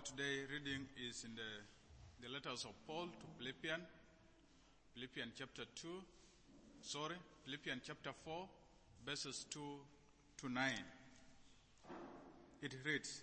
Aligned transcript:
Our 0.00 0.06
today 0.16 0.44
reading 0.50 0.86
is 1.10 1.24
in 1.24 1.32
the, 1.34 2.26
the 2.26 2.32
letters 2.32 2.64
of 2.64 2.70
Paul 2.86 3.08
to 3.08 3.26
Philippians, 3.36 3.82
Philippians 4.94 5.32
chapter 5.36 5.64
2, 5.74 5.88
sorry, 6.80 7.16
Philippians 7.44 7.82
chapter 7.86 8.10
4, 8.24 8.48
verses 9.04 9.44
2 9.50 9.60
to 10.38 10.48
9. 10.48 10.72
It 12.62 12.76
reads, 12.82 13.20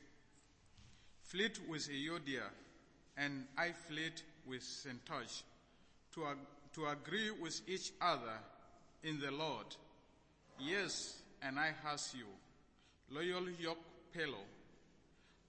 Fleet 1.23 1.59
with 1.67 1.89
Euodia, 1.89 2.43
and 3.17 3.45
I 3.57 3.71
fleet 3.71 4.21
with 4.45 4.61
Syntyche, 4.61 5.41
to, 6.13 6.25
ag- 6.27 6.37
to 6.73 6.85
agree 6.85 7.31
with 7.31 7.59
each 7.67 7.91
other 7.99 8.37
in 9.01 9.19
the 9.19 9.31
Lord. 9.31 9.75
Yes, 10.59 11.23
and 11.41 11.57
I 11.57 11.71
ask 11.91 12.13
you, 12.13 12.27
loyal 13.09 13.49
yoke 13.59 13.81
fellow, 14.13 14.43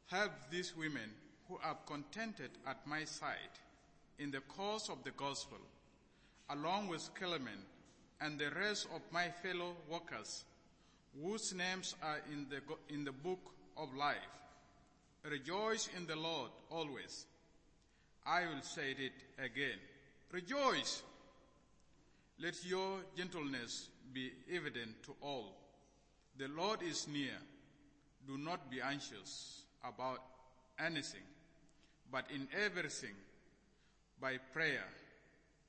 help 0.08 0.32
these 0.50 0.76
women 0.76 1.10
who 1.48 1.58
are 1.62 1.76
contented 1.86 2.50
at 2.66 2.86
my 2.86 3.04
side 3.04 3.56
in 4.18 4.30
the 4.30 4.40
cause 4.56 4.88
of 4.88 5.02
the 5.04 5.10
gospel, 5.12 5.58
along 6.50 6.88
with 6.88 7.10
Clement 7.14 7.60
and 8.20 8.38
the 8.38 8.50
rest 8.50 8.86
of 8.94 9.00
my 9.12 9.28
fellow 9.28 9.76
workers, 9.88 10.44
whose 11.22 11.54
names 11.54 11.94
are 12.02 12.20
in 12.32 12.46
the, 12.50 12.60
in 12.94 13.04
the 13.04 13.12
book 13.12 13.52
of 13.76 13.94
life. 13.94 14.16
Rejoice 15.24 15.88
in 15.96 16.06
the 16.06 16.16
Lord 16.16 16.50
always. 16.70 17.26
I 18.26 18.40
will 18.40 18.62
say 18.62 18.92
it 18.98 19.12
again. 19.42 19.78
Rejoice! 20.32 21.02
Let 22.40 22.54
your 22.64 22.98
gentleness 23.16 23.88
be 24.12 24.30
evident 24.52 25.02
to 25.04 25.14
all. 25.20 25.56
The 26.38 26.48
Lord 26.48 26.82
is 26.82 27.08
near. 27.08 27.36
Do 28.26 28.38
not 28.38 28.70
be 28.70 28.80
anxious 28.80 29.62
about 29.84 30.22
anything, 30.78 31.22
but 32.10 32.24
in 32.34 32.48
everything, 32.64 33.14
by 34.20 34.36
prayer, 34.52 34.84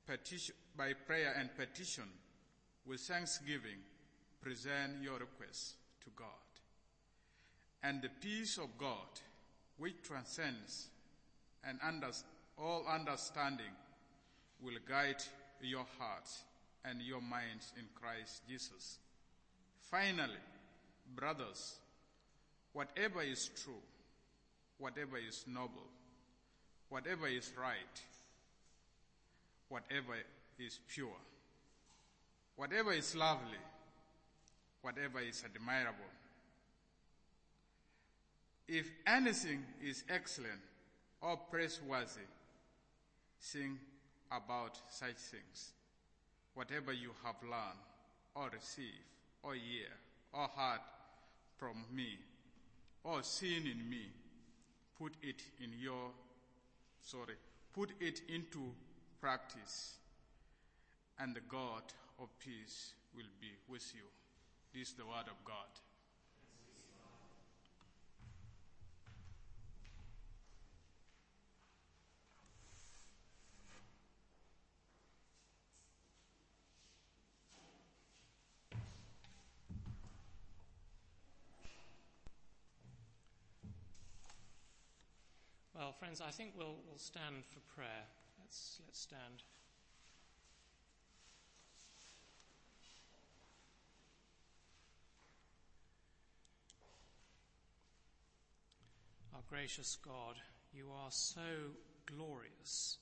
petition, 0.06 0.54
by 0.76 0.92
prayer 0.92 1.34
and 1.38 1.50
petition, 1.56 2.04
with 2.86 3.00
thanksgiving, 3.00 3.78
present 4.40 5.02
your 5.02 5.18
requests 5.18 5.74
to 6.02 6.10
God. 6.16 6.26
And 7.82 8.02
the 8.02 8.08
peace 8.20 8.58
of 8.58 8.76
God, 8.78 9.20
which 9.78 10.02
transcends 10.02 10.88
and 11.64 11.78
under, 11.86 12.10
all 12.58 12.84
understanding, 12.86 13.72
will 14.62 14.78
guide 14.88 15.22
your 15.62 15.86
hearts 15.98 16.44
and 16.84 17.00
your 17.02 17.20
minds 17.20 17.72
in 17.78 17.84
Christ 17.94 18.42
Jesus. 18.48 18.98
Finally, 19.90 20.32
brothers, 21.14 21.76
whatever 22.72 23.22
is 23.22 23.50
true, 23.62 23.82
whatever 24.80 25.16
is 25.16 25.44
noble, 25.46 25.86
whatever 26.88 27.28
is 27.28 27.52
right, 27.56 28.02
whatever 29.68 30.14
is 30.58 30.80
pure, 30.92 31.08
whatever 32.56 32.92
is 32.92 33.14
lovely, 33.14 33.62
whatever 34.82 35.20
is 35.20 35.44
admirable, 35.44 36.10
if 38.66 38.90
anything 39.06 39.64
is 39.84 40.04
excellent 40.08 40.60
or 41.20 41.36
praiseworthy, 41.36 42.26
sing 43.38 43.78
about 44.30 44.78
such 44.88 45.16
things. 45.16 45.72
Whatever 46.54 46.92
you 46.92 47.10
have 47.24 47.36
learned 47.42 47.80
or 48.34 48.48
received 48.52 48.94
or 49.42 49.54
hear 49.54 49.88
or 50.32 50.48
heard 50.56 50.80
from 51.56 51.84
me 51.92 52.18
or 53.02 53.22
seen 53.22 53.66
in 53.66 53.88
me, 53.88 54.06
put 55.00 55.14
it 55.22 55.42
in 55.64 55.72
your, 55.80 56.10
sorry, 57.00 57.34
put 57.72 57.90
it 58.00 58.20
into 58.28 58.60
practice 59.18 59.96
and 61.18 61.34
the 61.34 61.40
God 61.48 61.82
of 62.18 62.28
peace 62.38 62.92
will 63.16 63.30
be 63.40 63.48
with 63.66 63.92
you. 63.94 64.04
This 64.78 64.88
is 64.88 64.94
the 64.94 65.04
word 65.04 65.26
of 65.26 65.42
God. 65.44 65.72
Well, 85.90 85.98
friends, 85.98 86.20
I 86.20 86.30
think 86.30 86.52
we'll, 86.56 86.76
we'll 86.86 86.98
stand 86.98 87.44
for 87.46 87.58
prayer. 87.74 88.06
Let's, 88.40 88.78
let's 88.86 89.00
stand. 89.00 89.42
Our 99.34 99.40
gracious 99.48 99.96
God, 99.96 100.36
you 100.72 100.92
are 100.96 101.10
so 101.10 101.40
glorious 102.06 102.98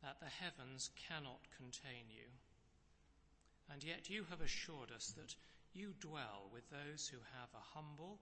that 0.00 0.20
the 0.20 0.30
heavens 0.30 0.90
cannot 1.08 1.40
contain 1.58 2.06
you. 2.08 2.30
And 3.72 3.82
yet 3.82 4.08
you 4.08 4.24
have 4.30 4.40
assured 4.40 4.92
us 4.94 5.12
that 5.16 5.34
you 5.72 5.94
dwell 5.98 6.48
with 6.52 6.70
those 6.70 7.08
who 7.08 7.18
have 7.40 7.48
a 7.56 7.76
humble 7.76 8.20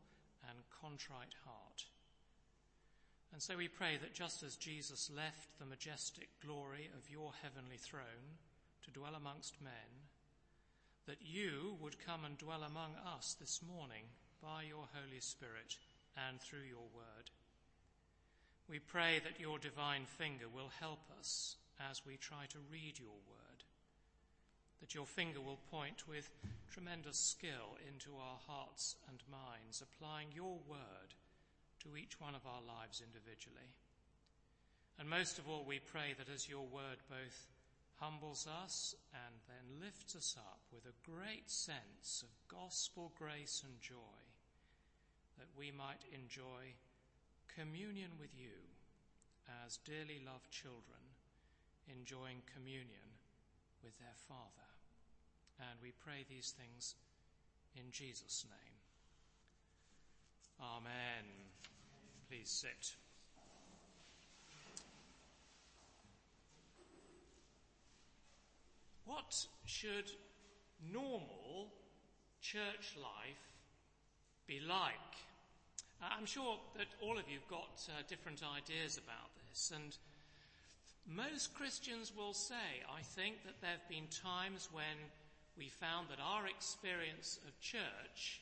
and 0.49 0.61
contrite 0.81 1.35
heart. 1.45 1.85
And 3.33 3.41
so 3.41 3.57
we 3.57 3.69
pray 3.69 3.97
that 3.97 4.13
just 4.13 4.43
as 4.43 4.57
Jesus 4.57 5.11
left 5.15 5.59
the 5.59 5.65
majestic 5.65 6.29
glory 6.45 6.91
of 6.97 7.09
your 7.09 7.33
heavenly 7.43 7.79
throne 7.79 8.37
to 8.85 8.91
dwell 8.91 9.15
amongst 9.15 9.63
men, 9.63 10.05
that 11.07 11.23
you 11.23 11.77
would 11.81 12.05
come 12.05 12.25
and 12.27 12.37
dwell 12.37 12.63
among 12.63 12.93
us 13.17 13.35
this 13.41 13.61
morning 13.67 14.05
by 14.43 14.65
your 14.69 14.85
Holy 14.93 15.21
Spirit 15.21 15.77
and 16.29 16.41
through 16.41 16.69
your 16.69 16.87
word. 16.95 17.31
We 18.69 18.79
pray 18.79 19.21
that 19.25 19.41
your 19.41 19.59
divine 19.59 20.05
finger 20.05 20.47
will 20.53 20.71
help 20.79 21.01
us 21.19 21.57
as 21.91 22.05
we 22.05 22.17
try 22.17 22.45
to 22.51 22.59
read 22.71 22.99
your 22.99 23.17
word, 23.27 23.65
that 24.81 24.95
your 24.95 25.07
finger 25.07 25.41
will 25.41 25.59
point 25.71 26.07
with 26.07 26.29
tremendous 26.71 27.19
skill 27.19 27.79
into 27.89 28.13
our 28.21 28.39
hearts 28.47 28.97
and 29.09 29.23
minds, 29.31 29.83
applying 29.83 30.29
your 30.35 30.59
word 30.69 31.15
to 31.83 31.97
each 31.97 32.21
one 32.21 32.35
of 32.35 32.47
our 32.47 32.63
lives 32.63 33.03
individually. 33.03 33.71
And 34.99 35.09
most 35.09 35.39
of 35.39 35.49
all, 35.49 35.65
we 35.67 35.81
pray 35.81 36.15
that 36.19 36.33
as 36.33 36.49
your 36.49 36.67
word 36.67 37.03
both 37.09 37.49
humbles 37.99 38.47
us 38.65 38.95
and 39.15 39.35
then 39.47 39.81
lifts 39.83 40.17
us 40.17 40.37
up 40.39 40.61
with 40.73 40.87
a 40.87 41.01
great 41.09 41.51
sense 41.51 42.23
of 42.23 42.31
gospel 42.49 43.13
grace 43.19 43.63
and 43.67 43.81
joy, 43.81 44.23
that 45.39 45.51
we 45.59 45.71
might 45.71 46.03
enjoy 46.15 46.75
communion 47.57 48.11
with 48.19 48.31
you 48.37 48.59
as 49.65 49.79
dearly 49.85 50.21
loved 50.25 50.51
children 50.51 51.03
enjoying 51.91 52.43
communion 52.55 53.11
with 53.83 53.99
their 53.99 54.19
Father. 54.29 54.71
And 55.59 55.79
we 55.83 55.93
pray 56.05 56.25
these 56.29 56.55
things 56.55 56.95
in 57.75 57.91
Jesus' 57.91 58.47
name. 58.49 58.77
Amen. 60.61 61.72
Please 62.33 62.49
sit. 62.49 62.95
What 69.05 69.37
should 69.67 70.11
normal 70.91 71.69
church 72.41 72.97
life 72.97 73.37
be 74.47 74.61
like? 74.67 74.95
Uh, 76.03 76.07
I'm 76.19 76.25
sure 76.25 76.57
that 76.79 76.87
all 77.03 77.19
of 77.19 77.29
you 77.29 77.39
have 77.39 77.49
got 77.51 77.87
uh, 77.91 78.01
different 78.09 78.41
ideas 78.57 78.97
about 78.97 79.29
this, 79.51 79.71
and 79.75 79.95
most 81.07 81.53
Christians 81.53 82.13
will 82.17 82.33
say, 82.33 82.81
I 82.91 83.03
think, 83.03 83.45
that 83.45 83.61
there 83.61 83.73
have 83.73 83.89
been 83.91 84.07
times 84.09 84.71
when 84.73 84.97
we 85.59 85.69
found 85.69 86.09
that 86.09 86.19
our 86.19 86.47
experience 86.47 87.39
of 87.47 87.61
church 87.61 88.41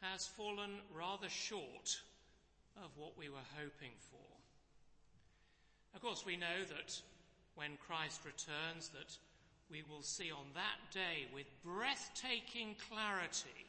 has 0.00 0.28
fallen 0.28 0.78
rather 0.94 1.28
short 1.28 2.02
of 2.82 2.90
what 2.96 3.18
we 3.18 3.28
were 3.28 3.48
hoping 3.56 3.92
for. 4.10 4.26
Of 5.94 6.02
course, 6.02 6.24
we 6.26 6.36
know 6.36 6.64
that 6.68 7.00
when 7.54 7.78
Christ 7.86 8.20
returns 8.24 8.90
that 8.90 9.16
we 9.70 9.82
will 9.88 10.02
see 10.02 10.30
on 10.30 10.46
that 10.54 10.92
day 10.92 11.26
with 11.34 11.46
breathtaking 11.64 12.76
clarity 12.88 13.66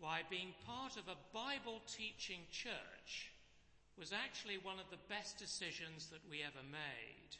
why 0.00 0.22
being 0.28 0.52
part 0.66 0.96
of 0.96 1.06
a 1.06 1.22
Bible 1.32 1.80
teaching 1.86 2.40
church 2.50 3.30
was 3.96 4.12
actually 4.12 4.58
one 4.58 4.80
of 4.80 4.90
the 4.90 5.02
best 5.08 5.38
decisions 5.38 6.08
that 6.10 6.28
we 6.28 6.42
ever 6.42 6.64
made. 6.70 7.36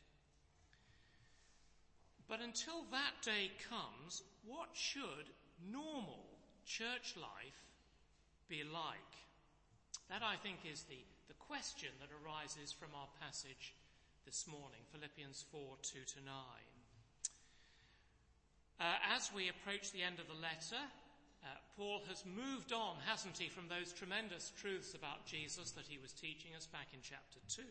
But 2.28 2.40
until 2.40 2.84
that 2.92 3.20
day 3.22 3.50
comes, 3.68 4.22
what 4.46 4.68
should 4.72 5.26
normal 5.70 6.24
church 6.64 7.14
life 7.16 7.66
be 8.48 8.62
like? 8.62 9.12
That, 10.12 10.20
I 10.20 10.36
think, 10.36 10.68
is 10.68 10.84
the, 10.92 11.00
the 11.32 11.40
question 11.40 11.88
that 12.04 12.12
arises 12.12 12.68
from 12.68 12.92
our 12.92 13.08
passage 13.16 13.72
this 14.28 14.44
morning, 14.44 14.84
Philippians 14.92 15.40
4 15.48 15.56
2 15.80 16.04
to 16.04 16.20
9. 16.20 16.36
Uh, 18.76 19.16
as 19.16 19.32
we 19.32 19.48
approach 19.48 19.88
the 19.88 20.04
end 20.04 20.20
of 20.20 20.28
the 20.28 20.36
letter, 20.36 20.84
uh, 21.40 21.56
Paul 21.80 22.04
has 22.12 22.28
moved 22.28 22.76
on, 22.76 23.00
hasn't 23.08 23.40
he, 23.40 23.48
from 23.48 23.72
those 23.72 23.96
tremendous 23.96 24.52
truths 24.60 24.92
about 24.92 25.24
Jesus 25.24 25.72
that 25.80 25.88
he 25.88 25.96
was 25.96 26.12
teaching 26.12 26.52
us 26.52 26.68
back 26.68 26.92
in 26.92 27.00
chapter 27.00 27.40
2. 27.48 27.64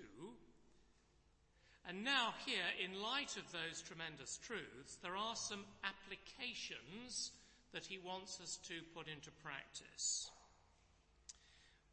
And 1.85 2.01
now, 2.01 2.33
here, 2.49 2.65
in 2.81 3.05
light 3.05 3.37
of 3.37 3.45
those 3.53 3.85
tremendous 3.85 4.41
truths, 4.41 4.97
there 5.05 5.15
are 5.15 5.37
some 5.37 5.61
applications 5.85 7.37
that 7.69 7.85
he 7.85 8.01
wants 8.01 8.41
us 8.41 8.57
to 8.65 8.81
put 8.97 9.05
into 9.05 9.29
practice. 9.45 10.33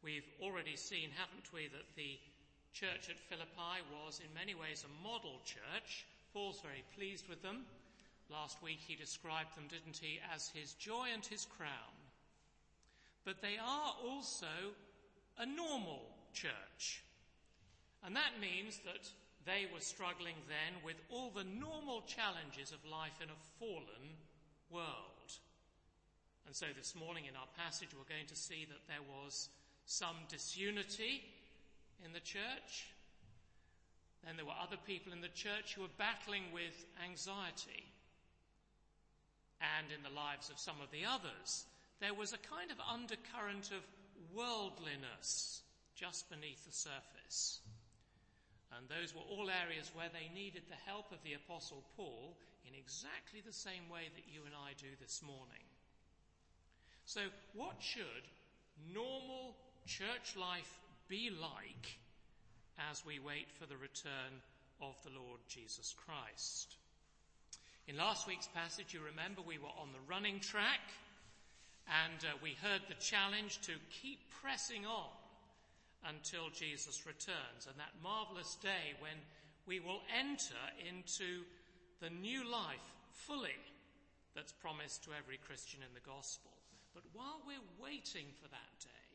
We've 0.03 0.27
already 0.41 0.75
seen, 0.75 1.09
haven't 1.15 1.51
we, 1.53 1.67
that 1.67 1.95
the 1.95 2.17
church 2.73 3.09
at 3.09 3.19
Philippi 3.19 3.83
was 3.91 4.21
in 4.23 4.33
many 4.33 4.55
ways 4.55 4.85
a 4.85 5.03
model 5.03 5.41
church. 5.43 6.05
Paul's 6.33 6.61
very 6.61 6.83
pleased 6.95 7.27
with 7.27 7.41
them. 7.41 7.65
Last 8.31 8.63
week 8.63 8.79
he 8.79 8.95
described 8.95 9.57
them, 9.57 9.67
didn't 9.67 9.97
he, 9.97 10.19
as 10.33 10.47
his 10.49 10.73
joy 10.73 11.07
and 11.13 11.25
his 11.25 11.45
crown. 11.57 11.95
But 13.25 13.41
they 13.41 13.57
are 13.57 13.93
also 14.05 14.71
a 15.37 15.45
normal 15.45 16.01
church. 16.33 17.03
And 18.05 18.15
that 18.15 18.39
means 18.39 18.79
that 18.85 19.09
they 19.45 19.67
were 19.73 19.81
struggling 19.81 20.35
then 20.47 20.79
with 20.85 20.95
all 21.09 21.31
the 21.31 21.43
normal 21.43 22.03
challenges 22.07 22.71
of 22.71 22.89
life 22.89 23.19
in 23.21 23.29
a 23.29 23.43
fallen 23.59 24.15
world. 24.69 25.35
And 26.45 26.55
so 26.55 26.67
this 26.77 26.95
morning 26.95 27.25
in 27.25 27.35
our 27.35 27.49
passage, 27.57 27.89
we're 27.91 28.07
going 28.07 28.27
to 28.27 28.35
see 28.35 28.65
that 28.69 28.87
there 28.87 29.03
was 29.03 29.49
some 29.89 30.29
disunity 30.29 31.25
in 32.05 32.13
the 32.13 32.21
church. 32.21 32.93
Then 34.23 34.37
there 34.37 34.45
were 34.45 34.61
other 34.61 34.77
people 34.85 35.11
in 35.11 35.21
the 35.21 35.33
church 35.33 35.73
who 35.73 35.81
were 35.81 35.97
battling 35.97 36.53
with 36.53 36.77
anxiety. 37.01 37.89
And 39.57 39.89
in 39.89 40.05
the 40.05 40.13
lives 40.13 40.53
of 40.53 40.61
some 40.61 40.77
of 40.77 40.93
the 40.93 41.09
others, 41.09 41.65
there 41.99 42.13
was 42.13 42.37
a 42.37 42.47
kind 42.53 42.69
of 42.69 42.77
undercurrent 42.85 43.73
of 43.73 43.81
worldliness 44.29 45.65
just 45.97 46.29
beneath 46.29 46.63
the 46.69 46.71
surface. 46.71 47.59
And 48.77 48.85
those 48.85 49.17
were 49.17 49.25
all 49.25 49.49
areas 49.49 49.89
where 49.97 50.13
they 50.13 50.29
needed 50.37 50.69
the 50.69 50.85
help 50.85 51.09
of 51.11 51.17
the 51.25 51.33
Apostle 51.33 51.81
Paul 51.97 52.37
in 52.61 52.77
exactly 52.77 53.41
the 53.41 53.57
same 53.57 53.89
way 53.89 54.05
that 54.13 54.29
you 54.29 54.45
and 54.45 54.53
I 54.53 54.77
do 54.77 54.93
this 55.01 55.25
morning. 55.25 55.65
So, 57.09 57.33
what 57.57 57.81
should 57.81 58.29
normal 58.93 59.57
church 59.89 60.37
life 60.37 60.77
be 61.09 61.33
like 61.33 61.97
as 62.91 63.01
we 63.01 63.17
wait 63.17 63.49
for 63.57 63.65
the 63.65 63.81
return 63.81 64.37
of 64.85 64.93
the 65.01 65.09
Lord 65.09 65.41
Jesus 65.49 65.97
Christ? 65.97 66.77
In 67.87 67.97
last 67.97 68.27
week's 68.27 68.47
passage, 68.53 68.93
you 68.93 69.01
remember 69.01 69.41
we 69.41 69.57
were 69.57 69.73
on 69.81 69.89
the 69.89 70.05
running 70.05 70.39
track 70.39 70.93
and 71.89 72.21
uh, 72.21 72.37
we 72.37 72.53
heard 72.61 72.85
the 72.85 73.01
challenge 73.01 73.65
to 73.65 73.73
keep 73.89 74.19
pressing 74.29 74.85
on 74.85 75.09
until 76.05 76.53
Jesus 76.53 77.09
returns 77.09 77.65
and 77.65 77.73
that 77.81 77.97
marvelous 78.05 78.61
day 78.61 78.93
when 79.01 79.17
we 79.65 79.81
will 79.81 80.05
enter 80.13 80.61
into 80.85 81.41
the 81.97 82.13
new 82.13 82.45
life 82.45 82.93
fully 83.25 83.57
that's 84.37 84.53
promised 84.53 85.03
to 85.09 85.17
every 85.17 85.41
Christian 85.41 85.81
in 85.81 85.97
the 85.97 86.05
gospel. 86.05 86.53
But 86.93 87.09
while 87.17 87.41
we're 87.41 87.73
waiting 87.81 88.29
for 88.37 88.47
that 88.53 88.73
day, 88.77 89.08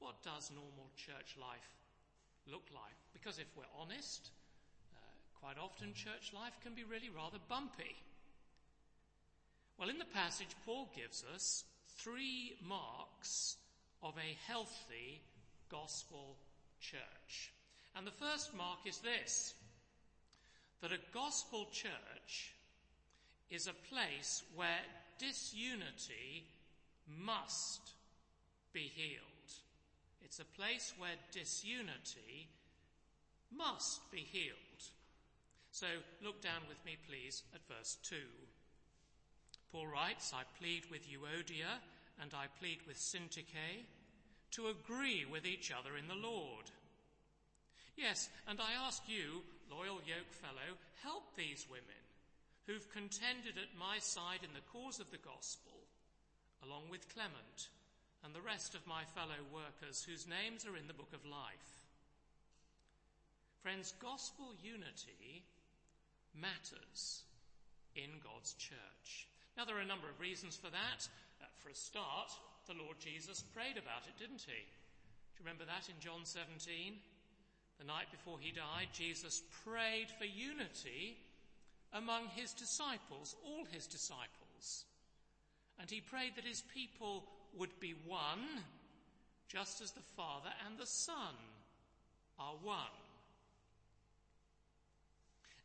what 0.00 0.22
does 0.22 0.50
normal 0.50 0.90
church 0.96 1.36
life 1.40 1.70
look 2.50 2.66
like? 2.74 2.96
Because 3.12 3.38
if 3.38 3.46
we're 3.56 3.70
honest, 3.78 4.30
uh, 4.92 4.98
quite 5.40 5.56
often 5.56 5.94
church 5.94 6.32
life 6.34 6.56
can 6.62 6.74
be 6.74 6.84
really 6.84 7.10
rather 7.14 7.38
bumpy. 7.48 7.94
Well, 9.78 9.88
in 9.88 9.98
the 9.98 10.12
passage, 10.12 10.56
Paul 10.66 10.90
gives 10.96 11.24
us 11.34 11.64
three 11.98 12.56
marks 12.66 13.56
of 14.02 14.14
a 14.16 14.36
healthy 14.46 15.22
gospel 15.70 16.36
church. 16.80 17.52
And 17.94 18.06
the 18.06 18.10
first 18.10 18.54
mark 18.54 18.80
is 18.86 18.98
this 18.98 19.54
that 20.80 20.92
a 20.92 21.12
gospel 21.12 21.66
church 21.70 22.54
is 23.50 23.66
a 23.66 23.94
place 23.94 24.42
where 24.54 24.80
disunity 25.18 26.46
must 27.06 27.92
be 28.72 28.90
healed. 28.94 29.29
It's 30.24 30.40
a 30.40 30.56
place 30.56 30.92
where 30.98 31.16
disunity 31.32 32.48
must 33.56 34.10
be 34.10 34.26
healed. 34.30 34.82
So 35.72 35.86
look 36.24 36.40
down 36.42 36.62
with 36.68 36.84
me, 36.84 36.96
please, 37.08 37.42
at 37.54 37.66
verse 37.68 37.96
2. 38.04 38.16
Paul 39.72 39.86
writes, 39.86 40.32
I 40.34 40.42
plead 40.58 40.82
with 40.90 41.08
Euodia 41.08 41.78
and 42.20 42.32
I 42.34 42.46
plead 42.58 42.78
with 42.86 42.96
Syntyche 42.98 43.86
to 44.52 44.68
agree 44.68 45.24
with 45.30 45.46
each 45.46 45.72
other 45.72 45.96
in 45.96 46.08
the 46.08 46.14
Lord. 46.14 46.66
Yes, 47.96 48.28
and 48.48 48.60
I 48.60 48.72
ask 48.86 49.02
you, 49.06 49.42
loyal 49.70 50.00
yoke 50.06 50.32
fellow, 50.32 50.74
help 51.02 51.36
these 51.36 51.66
women 51.70 52.02
who've 52.66 52.90
contended 52.92 53.58
at 53.58 53.78
my 53.78 53.98
side 53.98 54.40
in 54.42 54.50
the 54.54 54.66
cause 54.72 55.00
of 55.00 55.10
the 55.10 55.22
gospel, 55.22 55.86
along 56.64 56.90
with 56.90 57.12
Clement 57.14 57.68
and 58.24 58.34
the 58.34 58.44
rest 58.44 58.74
of 58.74 58.86
my 58.86 59.04
fellow 59.16 59.40
workers 59.52 60.04
whose 60.04 60.28
names 60.28 60.66
are 60.66 60.76
in 60.76 60.86
the 60.86 60.96
book 60.96 61.12
of 61.14 61.24
life. 61.24 61.70
Friends, 63.62 63.92
gospel 64.00 64.52
unity 64.62 65.44
matters 66.36 67.24
in 67.96 68.20
God's 68.24 68.54
church. 68.54 69.28
Now, 69.56 69.64
there 69.64 69.76
are 69.76 69.84
a 69.84 69.88
number 69.88 70.08
of 70.08 70.20
reasons 70.20 70.56
for 70.56 70.70
that. 70.70 71.08
Uh, 71.40 71.48
for 71.60 71.68
a 71.68 71.74
start, 71.74 72.32
the 72.68 72.76
Lord 72.76 72.96
Jesus 73.00 73.44
prayed 73.52 73.76
about 73.76 74.08
it, 74.08 74.16
didn't 74.18 74.44
he? 74.46 74.60
Do 74.60 75.36
you 75.36 75.44
remember 75.44 75.64
that 75.64 75.88
in 75.88 75.98
John 76.00 76.24
17? 76.24 76.96
The 77.80 77.88
night 77.88 78.12
before 78.12 78.38
he 78.38 78.52
died, 78.52 78.92
Jesus 78.92 79.42
prayed 79.64 80.08
for 80.18 80.24
unity 80.24 81.16
among 81.92 82.28
his 82.36 82.52
disciples, 82.52 83.34
all 83.44 83.64
his 83.72 83.86
disciples. 83.86 84.84
And 85.80 85.90
he 85.90 86.00
prayed 86.00 86.36
that 86.36 86.44
his 86.44 86.62
people 86.74 87.24
would 87.58 87.78
be 87.80 87.94
one, 88.06 88.62
just 89.48 89.80
as 89.80 89.90
the 89.92 90.06
Father 90.16 90.50
and 90.66 90.78
the 90.78 90.86
Son 90.86 91.34
are 92.38 92.54
one. 92.62 92.96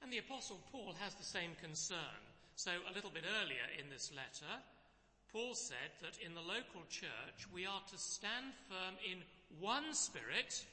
And 0.02 0.12
the 0.12 0.20
Apostle 0.20 0.60
Paul 0.72 0.96
has 1.00 1.16
the 1.16 1.24
same 1.24 1.52
concern. 1.62 2.22
So, 2.56 2.72
a 2.72 2.94
little 2.94 3.10
bit 3.10 3.24
earlier 3.42 3.68
in 3.80 3.90
this 3.90 4.12
letter, 4.16 4.62
Paul 5.32 5.56
said 5.56 5.92
that 6.02 6.18
in 6.24 6.34
the 6.34 6.42
local 6.42 6.88
church 6.90 7.52
we 7.54 7.66
are 7.66 7.82
to 7.92 7.98
stand 7.98 8.54
firm 8.70 8.96
in 9.04 9.20
one 9.60 9.94
spirit, 9.94 10.64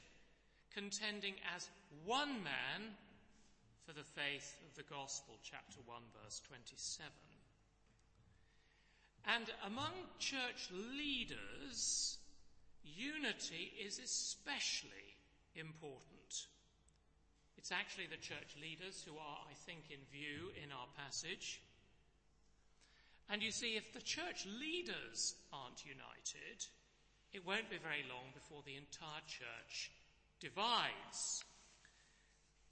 contending 0.73 1.35
as 1.53 1.69
one 2.05 2.43
man 2.43 2.95
for 3.85 3.93
the 3.93 4.03
faith 4.03 4.55
of 4.63 4.75
the 4.75 4.87
gospel, 4.87 5.35
chapter 5.43 5.79
1, 5.85 5.99
verse 6.23 6.41
27. 6.47 7.11
And 9.25 9.45
among 9.65 9.93
church 10.19 10.69
leaders, 10.71 12.17
unity 12.83 13.71
is 13.79 13.99
especially 13.99 15.15
important. 15.55 16.47
It's 17.57 17.71
actually 17.71 18.07
the 18.07 18.17
church 18.17 18.55
leaders 18.61 19.03
who 19.07 19.13
are, 19.17 19.39
I 19.49 19.53
think, 19.65 19.85
in 19.89 19.99
view 20.11 20.51
in 20.61 20.71
our 20.71 20.87
passage. 20.97 21.61
And 23.29 23.41
you 23.41 23.51
see, 23.51 23.77
if 23.77 23.93
the 23.93 24.01
church 24.01 24.45
leaders 24.59 25.35
aren't 25.53 25.85
united, 25.85 26.67
it 27.31 27.47
won't 27.47 27.69
be 27.69 27.77
very 27.77 28.03
long 28.09 28.27
before 28.33 28.61
the 28.65 28.75
entire 28.75 29.23
church 29.27 29.91
divides. 30.41 31.45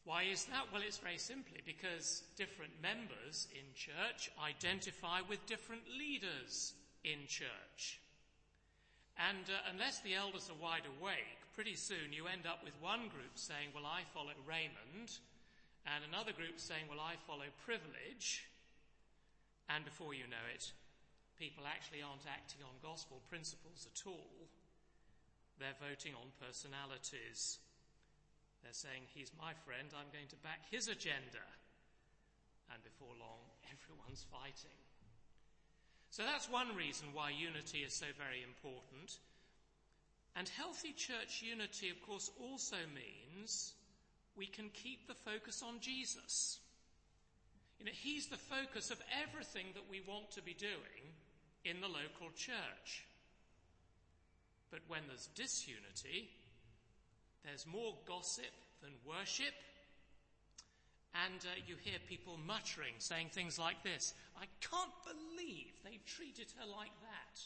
Why 0.04 0.24
is 0.24 0.46
that? 0.46 0.66
Well, 0.74 0.82
it's 0.82 0.98
very 0.98 1.18
simply 1.18 1.62
because 1.66 2.24
different 2.36 2.74
members 2.82 3.48
in 3.54 3.66
church 3.76 4.32
identify 4.42 5.22
with 5.22 5.46
different 5.46 5.84
leaders 5.98 6.74
in 7.04 7.28
church. 7.28 8.02
And 9.18 9.46
uh, 9.46 9.70
unless 9.70 10.02
the 10.02 10.16
elders 10.16 10.50
are 10.50 10.58
wide 10.58 10.90
awake, 10.98 11.38
pretty 11.54 11.76
soon 11.76 12.10
you 12.10 12.26
end 12.26 12.50
up 12.50 12.64
with 12.64 12.74
one 12.82 13.14
group 13.14 13.36
saying, 13.36 13.70
well, 13.76 13.86
I 13.86 14.02
follow 14.10 14.34
Raymond, 14.48 15.22
and 15.86 16.02
another 16.02 16.34
group 16.34 16.58
saying, 16.58 16.90
well, 16.90 17.02
I 17.02 17.22
follow 17.30 17.50
privilege. 17.66 18.50
And 19.70 19.86
before 19.86 20.18
you 20.18 20.26
know 20.26 20.46
it, 20.50 20.74
people 21.38 21.70
actually 21.70 22.02
aren't 22.02 22.26
acting 22.26 22.66
on 22.66 22.74
gospel 22.82 23.22
principles 23.30 23.86
at 23.86 24.02
all. 24.10 24.50
They're 25.60 25.78
voting 25.78 26.18
on 26.18 26.34
personalities. 26.42 27.62
They're 28.64 28.78
saying, 28.78 29.10
he's 29.14 29.32
my 29.38 29.54
friend, 29.66 29.90
I'm 29.92 30.10
going 30.14 30.30
to 30.30 30.46
back 30.46 30.62
his 30.70 30.88
agenda. 30.88 31.44
And 32.74 32.80
before 32.84 33.14
long, 33.20 33.42
everyone's 33.74 34.26
fighting. 34.32 34.80
So 36.12 36.24
that's 36.24 36.50
one 36.52 36.76
reason 36.76 37.08
why 37.14 37.32
unity 37.32 37.80
is 37.80 37.94
so 37.94 38.08
very 38.18 38.44
important. 38.44 39.18
And 40.36 40.48
healthy 40.50 40.94
church 40.94 41.44
unity, 41.44 41.90
of 41.90 42.02
course, 42.02 42.30
also 42.40 42.78
means 42.94 43.74
we 44.36 44.46
can 44.46 44.70
keep 44.74 45.08
the 45.08 45.14
focus 45.14 45.64
on 45.64 45.80
Jesus. 45.80 46.60
You 47.80 47.86
know, 47.86 47.92
He's 47.94 48.28
the 48.28 48.38
focus 48.38 48.92
of 48.92 49.02
everything 49.24 49.68
that 49.74 49.90
we 49.90 50.02
want 50.08 50.32
to 50.32 50.42
be 50.42 50.54
doing 50.54 51.16
in 51.66 51.82
the 51.82 51.88
local 51.88 52.32
church. 52.36 53.06
But 54.70 54.80
when 54.88 55.02
there's 55.08 55.28
disunity, 55.36 56.30
there's 57.44 57.66
more 57.66 57.96
gossip 58.08 58.52
than 58.82 58.92
worship. 59.06 59.54
And 61.14 61.42
uh, 61.44 61.60
you 61.68 61.76
hear 61.82 62.00
people 62.08 62.40
muttering, 62.46 62.96
saying 63.00 63.30
things 63.32 63.60
like 63.60 63.84
this 63.84 64.14
I 64.38 64.46
can't 64.62 64.96
believe 65.04 65.74
they 65.84 66.00
treated 66.06 66.48
her 66.60 66.66
like 66.66 66.94
that. 67.02 67.42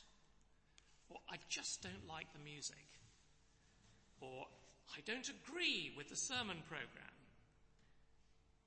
Or 1.10 1.18
I 1.30 1.38
just 1.50 1.82
don't 1.82 2.08
like 2.08 2.32
the 2.34 2.44
music. 2.44 2.88
Or 4.22 4.46
I 4.96 5.02
don't 5.06 5.30
agree 5.30 5.94
with 5.98 6.10
the 6.10 6.16
sermon 6.16 6.58
program. 6.68 7.16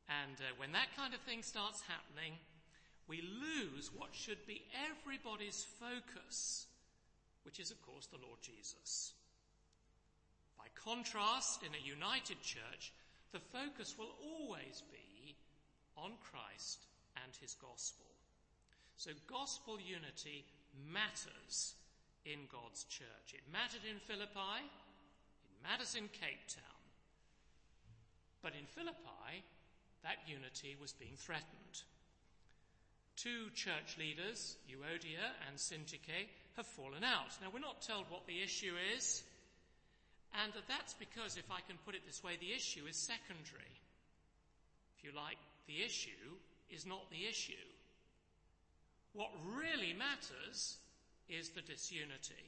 And 0.08 0.38
uh, 0.40 0.54
when 0.56 0.72
that 0.72 0.88
kind 0.96 1.14
of 1.14 1.20
thing 1.20 1.42
starts 1.42 1.82
happening, 1.82 2.38
we 3.08 3.22
lose 3.22 3.90
what 3.94 4.10
should 4.12 4.46
be 4.46 4.62
everybody's 4.90 5.66
focus, 5.78 6.66
which 7.44 7.60
is, 7.60 7.70
of 7.70 7.80
course, 7.82 8.06
the 8.06 8.20
Lord 8.24 8.40
Jesus. 8.40 9.12
Contrast, 10.84 11.62
in 11.62 11.74
a 11.74 11.86
united 11.86 12.40
church, 12.42 12.92
the 13.32 13.40
focus 13.40 13.96
will 13.98 14.14
always 14.22 14.82
be 14.90 15.36
on 15.96 16.12
Christ 16.22 16.86
and 17.22 17.32
his 17.40 17.54
gospel. 17.54 18.06
So 18.96 19.10
gospel 19.26 19.78
unity 19.80 20.44
matters 20.90 21.74
in 22.24 22.46
God's 22.50 22.84
church. 22.84 23.34
It 23.34 23.42
mattered 23.52 23.86
in 23.88 23.98
Philippi, 23.98 24.62
it 24.62 25.62
matters 25.62 25.94
in 25.94 26.08
Cape 26.08 26.46
Town. 26.48 26.82
But 28.42 28.54
in 28.54 28.66
Philippi, 28.66 29.42
that 30.02 30.22
unity 30.26 30.76
was 30.80 30.92
being 30.92 31.16
threatened. 31.16 31.82
Two 33.16 33.50
church 33.54 33.98
leaders, 33.98 34.56
Euodia 34.70 35.34
and 35.48 35.58
Syntyche, 35.58 36.30
have 36.56 36.66
fallen 36.66 37.02
out. 37.02 37.34
Now 37.42 37.48
we're 37.52 37.58
not 37.58 37.82
told 37.82 38.06
what 38.08 38.26
the 38.26 38.42
issue 38.42 38.74
is, 38.96 39.24
and 40.34 40.52
that's 40.68 40.94
because, 40.94 41.36
if 41.36 41.50
I 41.50 41.60
can 41.66 41.78
put 41.84 41.94
it 41.94 42.06
this 42.06 42.22
way, 42.22 42.36
the 42.36 42.52
issue 42.52 42.86
is 42.88 42.96
secondary. 42.96 43.74
If 44.96 45.04
you 45.04 45.10
like, 45.16 45.38
the 45.66 45.82
issue 45.84 46.36
is 46.70 46.86
not 46.86 47.10
the 47.10 47.26
issue. 47.28 47.66
What 49.12 49.30
really 49.56 49.94
matters 49.96 50.76
is 51.28 51.50
the 51.50 51.62
disunity. 51.62 52.44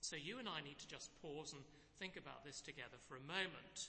So 0.00 0.16
you 0.16 0.38
and 0.38 0.48
I 0.48 0.60
need 0.60 0.78
to 0.78 0.88
just 0.88 1.10
pause 1.22 1.52
and 1.52 1.62
think 1.98 2.16
about 2.16 2.44
this 2.44 2.60
together 2.60 2.96
for 3.08 3.16
a 3.16 3.28
moment. 3.28 3.88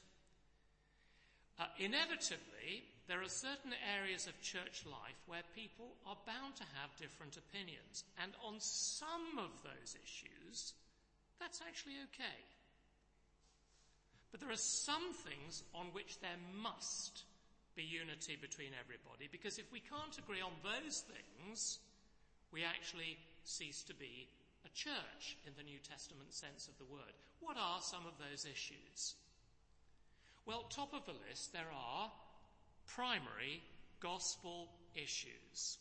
Uh, 1.60 1.66
inevitably, 1.80 2.86
there 3.08 3.22
are 3.22 3.30
certain 3.30 3.74
areas 3.98 4.28
of 4.28 4.40
church 4.42 4.86
life 4.86 5.18
where 5.26 5.42
people 5.56 5.96
are 6.06 6.18
bound 6.28 6.56
to 6.56 6.68
have 6.78 6.94
different 7.02 7.38
opinions. 7.38 8.04
And 8.22 8.32
on 8.46 8.60
some 8.60 9.40
of 9.40 9.52
those 9.64 9.98
issues, 9.98 10.74
that's 11.40 11.62
actually 11.66 11.98
okay. 12.14 12.40
But 14.32 14.42
there 14.42 14.52
are 14.52 14.58
some 14.58 15.14
things 15.14 15.64
on 15.74 15.88
which 15.94 16.20
there 16.20 16.40
must 16.62 17.24
be 17.76 17.84
unity 17.84 18.38
between 18.40 18.72
everybody, 18.80 19.30
because 19.32 19.58
if 19.58 19.72
we 19.72 19.80
can't 19.80 20.18
agree 20.18 20.42
on 20.42 20.52
those 20.64 21.06
things, 21.06 21.80
we 22.52 22.64
actually 22.64 23.18
cease 23.44 23.84
to 23.84 23.94
be 23.94 24.28
a 24.66 24.70
church 24.76 25.38
in 25.46 25.54
the 25.56 25.64
New 25.64 25.80
Testament 25.80 26.34
sense 26.34 26.68
of 26.68 26.78
the 26.78 26.92
word. 26.92 27.14
What 27.40 27.58
are 27.58 27.80
some 27.82 28.06
of 28.06 28.18
those 28.18 28.46
issues? 28.46 29.16
Well, 30.46 30.66
top 30.70 30.94
of 30.94 31.06
the 31.06 31.16
list, 31.30 31.54
there 31.54 31.72
are 31.74 32.12
primary 32.88 33.62
gospel 34.00 34.70
issues. 34.96 35.78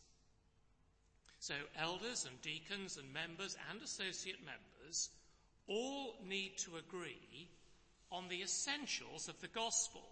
So, 1.39 1.53
elders 1.79 2.25
and 2.27 2.41
deacons 2.41 2.97
and 2.97 3.13
members 3.13 3.55
and 3.71 3.81
associate 3.81 4.39
members 4.43 5.09
all 5.67 6.15
need 6.27 6.57
to 6.59 6.77
agree 6.77 7.49
on 8.11 8.27
the 8.29 8.41
essentials 8.41 9.27
of 9.27 9.39
the 9.41 9.47
gospel. 9.47 10.03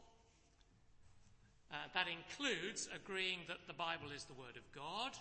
Uh, 1.72 1.76
that 1.94 2.06
includes 2.08 2.88
agreeing 2.94 3.40
that 3.48 3.68
the 3.68 3.74
Bible 3.74 4.12
is 4.16 4.26
the 4.26 4.34
Word 4.34 4.56
of 4.56 4.72
God 4.74 5.12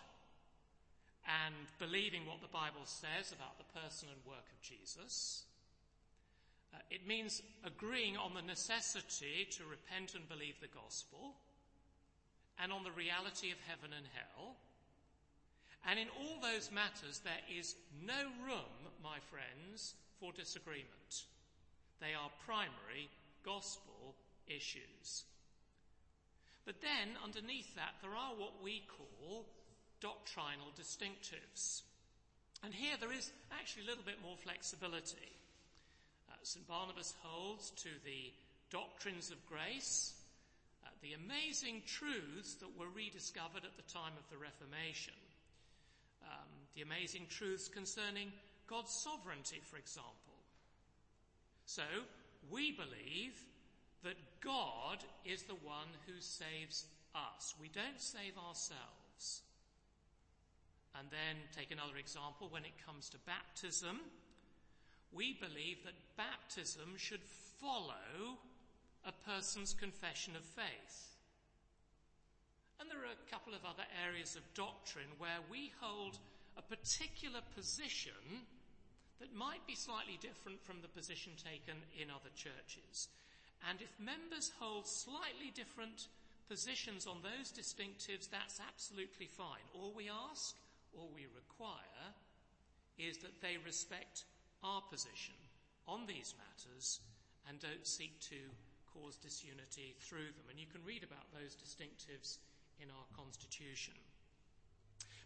and 1.25 1.55
believing 1.79 2.27
what 2.27 2.43
the 2.43 2.53
Bible 2.53 2.85
says 2.85 3.33
about 3.33 3.57
the 3.57 3.81
person 3.81 4.09
and 4.13 4.21
work 4.27 4.45
of 4.53 4.61
Jesus. 4.61 5.45
Uh, 6.75 6.79
it 6.91 7.07
means 7.07 7.43
agreeing 7.65 8.17
on 8.17 8.35
the 8.35 8.43
necessity 8.43 9.49
to 9.53 9.65
repent 9.65 10.15
and 10.15 10.29
believe 10.29 10.61
the 10.61 10.69
gospel 10.69 11.35
and 12.63 12.73
on 12.73 12.85
the 12.85 12.93
reality 12.93 13.51
of 13.51 13.59
heaven 13.67 13.91
and 13.97 14.07
hell. 14.13 14.57
And 15.89 15.99
in 15.99 16.09
all 16.21 16.41
those 16.41 16.71
matters, 16.73 17.21
there 17.25 17.45
is 17.49 17.75
no 18.05 18.31
room, 18.45 18.93
my 19.03 19.19
friends, 19.31 19.95
for 20.21 20.33
disagreement. 20.33 21.25
They 22.01 22.15
are 22.15 22.31
primary 22.45 23.09
gospel 23.45 24.15
issues. 24.47 25.25
But 26.65 26.81
then, 26.81 27.17
underneath 27.23 27.75
that, 27.77 27.95
there 28.01 28.17
are 28.17 28.35
what 28.37 28.63
we 28.63 28.83
call 28.89 29.47
doctrinal 30.01 30.73
distinctives. 30.79 31.83
And 32.65 32.73
here 32.73 32.97
there 32.99 33.13
is 33.13 33.31
actually 33.53 33.85
a 33.85 33.89
little 33.89 34.05
bit 34.05 34.23
more 34.23 34.37
flexibility. 34.37 35.33
Uh, 36.31 36.37
St. 36.43 36.67
Barnabas 36.67 37.15
holds 37.23 37.71
to 37.85 37.91
the 38.05 38.33
doctrines 38.71 39.31
of 39.31 39.45
grace, 39.47 40.15
uh, 40.85 40.89
the 41.03 41.13
amazing 41.13 41.83
truths 41.87 42.55
that 42.57 42.79
were 42.79 42.89
rediscovered 42.95 43.65
at 43.65 43.77
the 43.77 43.93
time 43.93 44.13
of 44.17 44.29
the 44.31 44.41
Reformation. 44.41 45.15
Um, 46.25 46.49
the 46.75 46.83
amazing 46.83 47.27
truths 47.29 47.69
concerning 47.69 48.33
God's 48.67 48.93
sovereignty, 48.93 49.61
for 49.63 49.77
example. 49.77 50.34
So, 51.67 51.83
we 52.51 52.73
believe 52.73 53.35
that 54.03 54.17
God 54.43 54.99
is 55.25 55.45
the 55.45 55.55
one 55.65 55.89
who 56.07 56.21
saves 56.21 56.87
us. 57.15 57.55
We 57.61 57.69
don't 57.69 58.01
save 58.01 58.37
ourselves. 58.37 59.43
And 60.99 61.09
then 61.11 61.43
take 61.57 61.73
another 61.73 61.97
example 61.99 62.49
when 62.51 62.65
it 62.65 62.87
comes 62.87 63.09
to 63.11 63.19
baptism. 63.27 64.01
We 65.13 65.39
believe 65.41 65.83
that 65.85 66.17
baptism 66.17 66.95
should 66.97 67.25
follow 67.61 68.39
a 69.07 69.13
person's 69.29 69.75
confession 69.75 70.37
of 70.37 70.45
faith. 70.45 71.15
And 72.79 72.91
there 72.91 72.99
are 72.99 73.15
a 73.15 73.31
couple 73.31 73.55
of 73.55 73.65
other 73.65 73.87
areas 74.07 74.37
of 74.37 74.43
doctrine 74.55 75.11
where 75.19 75.41
we 75.51 75.73
hold 75.81 76.19
a 76.57 76.63
particular 76.63 77.41
position 77.55 78.45
that 79.21 79.35
might 79.35 79.67
be 79.67 79.75
slightly 79.75 80.19
different 80.21 80.63
from 80.63 80.83
the 80.83 80.89
position 80.89 81.33
taken 81.39 81.81
in 81.95 82.11
other 82.11 82.33
churches. 82.35 83.09
And 83.69 83.81
if 83.81 83.93
members 83.99 84.53
hold 84.59 84.87
slightly 84.87 85.53
different 85.55 86.09
positions 86.49 87.07
on 87.07 87.23
those 87.23 87.53
distinctives, 87.53 88.29
that's 88.29 88.61
absolutely 88.61 89.27
fine. 89.27 89.65
All 89.73 89.93
we 89.97 90.11
ask, 90.11 90.55
all 90.93 91.11
we 91.15 91.27
require, 91.35 92.13
is 92.99 93.19
that 93.19 93.41
they 93.41 93.57
respect 93.65 94.25
our 94.63 94.83
position 94.91 95.35
on 95.89 96.07
these 96.07 96.35
matters 96.37 97.01
and 97.49 97.61
don't 97.61 97.87
seek 97.87 98.21
to 98.29 98.37
cause 98.93 99.17
disunity 99.17 99.97
through 100.01 100.31
them. 100.37 100.49
And 100.51 100.59
you 100.59 100.67
can 100.71 100.85
read 100.85 101.03
about 101.03 101.27
those 101.33 101.57
distinctives 101.57 102.39
in 102.81 102.89
our 102.91 103.07
constitution. 103.17 103.95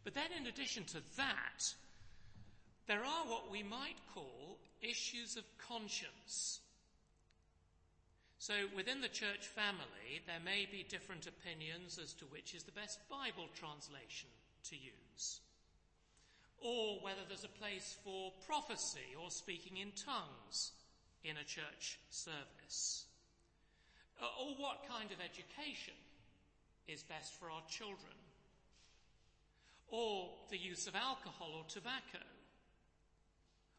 But 0.04 0.14
then 0.14 0.30
in 0.38 0.46
addition 0.46 0.84
to 0.84 1.02
that, 1.16 1.74
there 2.88 3.04
are 3.04 3.24
what 3.28 3.52
we 3.52 3.62
might 3.62 4.00
call 4.14 4.58
issues 4.80 5.36
of 5.36 5.44
conscience. 5.68 6.60
So 8.38 8.54
within 8.74 9.02
the 9.02 9.08
church 9.12 9.46
family, 9.46 10.24
there 10.26 10.40
may 10.42 10.66
be 10.70 10.86
different 10.88 11.26
opinions 11.26 11.98
as 12.02 12.14
to 12.14 12.24
which 12.24 12.54
is 12.54 12.62
the 12.62 12.72
best 12.72 12.98
Bible 13.10 13.48
translation 13.54 14.30
to 14.70 14.76
use. 14.76 15.40
Or 16.60 16.98
whether 17.04 17.20
there's 17.28 17.44
a 17.44 17.60
place 17.60 17.96
for 18.02 18.32
prophecy 18.46 19.14
or 19.22 19.30
speaking 19.30 19.76
in 19.76 19.92
tongues 19.92 20.72
in 21.24 21.36
a 21.36 21.44
church 21.44 21.98
service. 22.08 23.04
Uh, 24.20 24.26
or 24.40 24.54
what 24.56 24.88
kind 24.88 25.12
of 25.12 25.18
education 25.20 25.94
is 26.88 27.02
best 27.02 27.34
for 27.34 27.50
our 27.50 27.62
children. 27.68 28.16
Or 29.90 30.30
the 30.50 30.58
use 30.58 30.86
of 30.86 30.96
alcohol 30.96 31.52
or 31.54 31.64
tobacco 31.68 32.24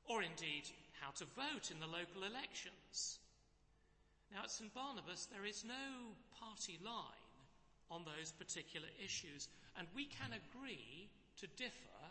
or 0.10 0.25
indeed 0.25 0.66
how 1.00 1.12
to 1.16 1.25
vote 1.38 1.72
in 1.72 1.80
the 1.80 1.88
local 1.88 2.25
elections. 2.25 3.20
Now, 4.34 4.44
at 4.44 4.51
St. 4.51 4.74
Barnabas, 4.74 5.30
there 5.32 5.46
is 5.46 5.63
no 5.63 6.18
party 6.42 6.78
line 6.84 7.38
on 7.89 8.04
those 8.04 8.34
particular 8.34 8.89
issues, 8.98 9.48
and 9.78 9.88
we 9.96 10.06
can 10.06 10.34
agree 10.34 11.10
to 11.39 11.48
differ 11.56 12.01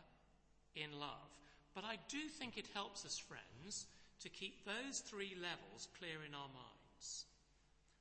in 0.74 0.98
love. 0.98 1.30
But 1.74 1.84
I 1.84 1.98
do 2.08 2.26
think 2.30 2.56
it 2.56 2.70
helps 2.74 3.04
us, 3.04 3.18
friends, 3.18 3.86
to 4.22 4.28
keep 4.28 4.64
those 4.64 4.98
three 5.00 5.36
levels 5.38 5.86
clear 5.98 6.22
in 6.26 6.34
our 6.34 6.50
minds. 6.50 7.26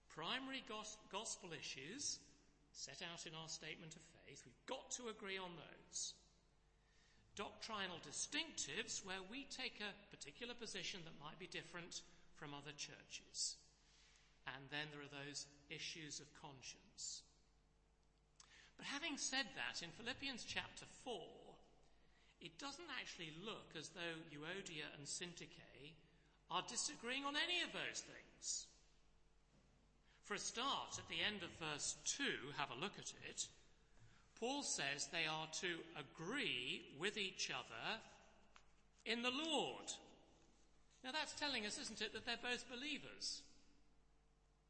Primary 0.09 0.63
gospel 1.11 1.49
issues 1.53 2.17
set 2.71 3.01
out 3.05 3.25
in 3.25 3.33
our 3.33 3.49
statement 3.49 3.93
of 3.93 4.01
faith, 4.25 4.41
we've 4.45 4.65
got 4.65 4.89
to 4.97 5.09
agree 5.09 5.37
on 5.37 5.51
those. 5.57 6.13
Doctrinal 7.37 8.01
distinctives, 8.01 9.05
where 9.05 9.21
we 9.29 9.45
take 9.53 9.77
a 9.77 9.93
particular 10.09 10.57
position 10.57 11.05
that 11.05 11.21
might 11.21 11.37
be 11.37 11.45
different 11.45 12.01
from 12.33 12.57
other 12.57 12.73
churches. 12.73 13.61
And 14.49 14.65
then 14.73 14.89
there 14.89 15.05
are 15.05 15.21
those 15.21 15.45
issues 15.69 16.19
of 16.19 16.41
conscience. 16.41 17.21
But 18.77 18.89
having 18.89 19.21
said 19.21 19.45
that, 19.53 19.85
in 19.85 19.93
Philippians 19.93 20.49
chapter 20.49 20.89
4, 21.05 21.13
it 22.41 22.57
doesn't 22.57 22.89
actually 22.97 23.33
look 23.45 23.77
as 23.77 23.89
though 23.89 24.17
Euodia 24.33 24.89
and 24.97 25.05
Syntyche 25.05 25.93
are 26.49 26.65
disagreeing 26.65 27.25
on 27.25 27.37
any 27.37 27.61
of 27.61 27.69
those 27.69 28.01
things. 28.01 28.65
For 30.25 30.33
a 30.33 30.39
start, 30.39 30.97
at 30.97 31.07
the 31.09 31.21
end 31.21 31.43
of 31.43 31.49
verse 31.61 31.97
2, 32.17 32.23
have 32.57 32.71
a 32.71 32.81
look 32.81 32.97
at 32.97 33.13
it, 33.29 33.47
Paul 34.39 34.63
says 34.63 35.07
they 35.07 35.25
are 35.25 35.47
to 35.61 35.67
agree 35.97 36.83
with 36.99 37.17
each 37.17 37.49
other 37.49 37.99
in 39.05 39.21
the 39.21 39.31
Lord. 39.31 39.85
Now 41.03 41.11
that's 41.11 41.33
telling 41.33 41.65
us, 41.65 41.79
isn't 41.79 42.01
it, 42.01 42.13
that 42.13 42.25
they're 42.25 42.35
both 42.41 42.69
believers. 42.69 43.41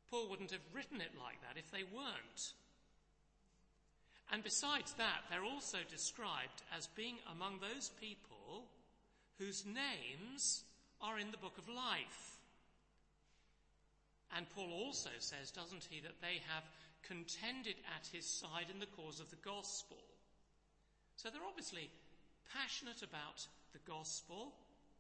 Paul 0.10 0.30
wouldn't 0.30 0.52
have 0.52 0.62
written 0.74 1.02
it 1.02 1.12
like 1.22 1.42
that 1.42 1.60
if 1.60 1.70
they 1.72 1.84
weren't. 1.84 2.54
And 4.32 4.44
besides 4.44 4.94
that, 4.94 5.24
they're 5.30 5.44
also 5.44 5.80
described 5.90 6.64
as 6.76 6.88
being 6.88 7.16
among 7.32 7.60
those 7.60 7.92
people 8.00 8.66
whose 9.40 9.66
names 9.66 10.64
are 11.02 11.20
in 11.20 11.32
the 11.32 11.38
book 11.38 11.58
of 11.58 11.68
life. 11.70 12.37
And 14.36 14.50
Paul 14.56 14.72
also 14.74 15.10
says, 15.20 15.52
doesn't 15.52 15.88
he, 15.90 16.02
that 16.02 16.22
they 16.22 16.42
have 16.52 16.64
contended 17.08 17.76
at 17.96 18.08
his 18.12 18.26
side 18.26 18.68
in 18.72 18.80
the 18.80 18.94
cause 19.00 19.20
of 19.20 19.30
the 19.30 19.44
gospel. 19.44 20.02
So 21.16 21.30
they're 21.30 21.48
obviously 21.48 21.90
passionate 22.54 23.02
about 23.04 23.48
the 23.74 23.84
gospel 23.88 24.54